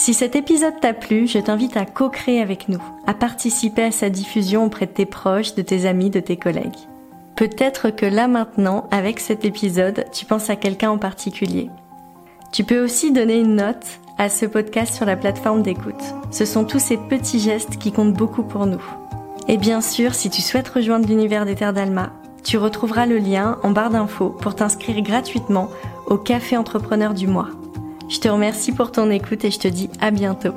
si 0.00 0.14
cet 0.14 0.34
épisode 0.34 0.80
t'a 0.80 0.94
plu, 0.94 1.26
je 1.26 1.38
t'invite 1.38 1.76
à 1.76 1.84
co-créer 1.84 2.40
avec 2.40 2.70
nous, 2.70 2.82
à 3.06 3.12
participer 3.12 3.82
à 3.82 3.90
sa 3.90 4.08
diffusion 4.08 4.64
auprès 4.64 4.86
de 4.86 4.92
tes 4.92 5.04
proches, 5.04 5.54
de 5.54 5.60
tes 5.60 5.84
amis, 5.84 6.08
de 6.08 6.20
tes 6.20 6.38
collègues. 6.38 6.88
Peut-être 7.36 7.90
que 7.90 8.06
là 8.06 8.26
maintenant, 8.26 8.88
avec 8.90 9.20
cet 9.20 9.44
épisode, 9.44 10.06
tu 10.10 10.24
penses 10.24 10.48
à 10.48 10.56
quelqu'un 10.56 10.88
en 10.88 10.96
particulier. 10.96 11.68
Tu 12.50 12.64
peux 12.64 12.82
aussi 12.82 13.12
donner 13.12 13.40
une 13.40 13.56
note 13.56 14.00
à 14.16 14.30
ce 14.30 14.46
podcast 14.46 14.94
sur 14.94 15.04
la 15.04 15.16
plateforme 15.16 15.60
d'écoute. 15.60 16.02
Ce 16.30 16.46
sont 16.46 16.64
tous 16.64 16.78
ces 16.78 16.96
petits 16.96 17.38
gestes 17.38 17.76
qui 17.76 17.92
comptent 17.92 18.14
beaucoup 18.14 18.42
pour 18.42 18.64
nous. 18.64 18.82
Et 19.48 19.58
bien 19.58 19.82
sûr, 19.82 20.14
si 20.14 20.30
tu 20.30 20.40
souhaites 20.40 20.68
rejoindre 20.68 21.08
l'univers 21.08 21.44
des 21.44 21.56
Terres 21.56 21.74
d'Alma, 21.74 22.10
tu 22.42 22.56
retrouveras 22.56 23.04
le 23.04 23.18
lien 23.18 23.58
en 23.62 23.70
barre 23.70 23.90
d'infos 23.90 24.30
pour 24.30 24.54
t'inscrire 24.54 25.02
gratuitement 25.02 25.68
au 26.06 26.16
Café 26.16 26.56
Entrepreneur 26.56 27.12
du 27.12 27.26
mois. 27.26 27.48
Je 28.10 28.18
te 28.18 28.28
remercie 28.28 28.72
pour 28.72 28.90
ton 28.90 29.08
écoute 29.08 29.44
et 29.44 29.52
je 29.52 29.60
te 29.60 29.68
dis 29.68 29.88
à 30.00 30.10
bientôt. 30.10 30.52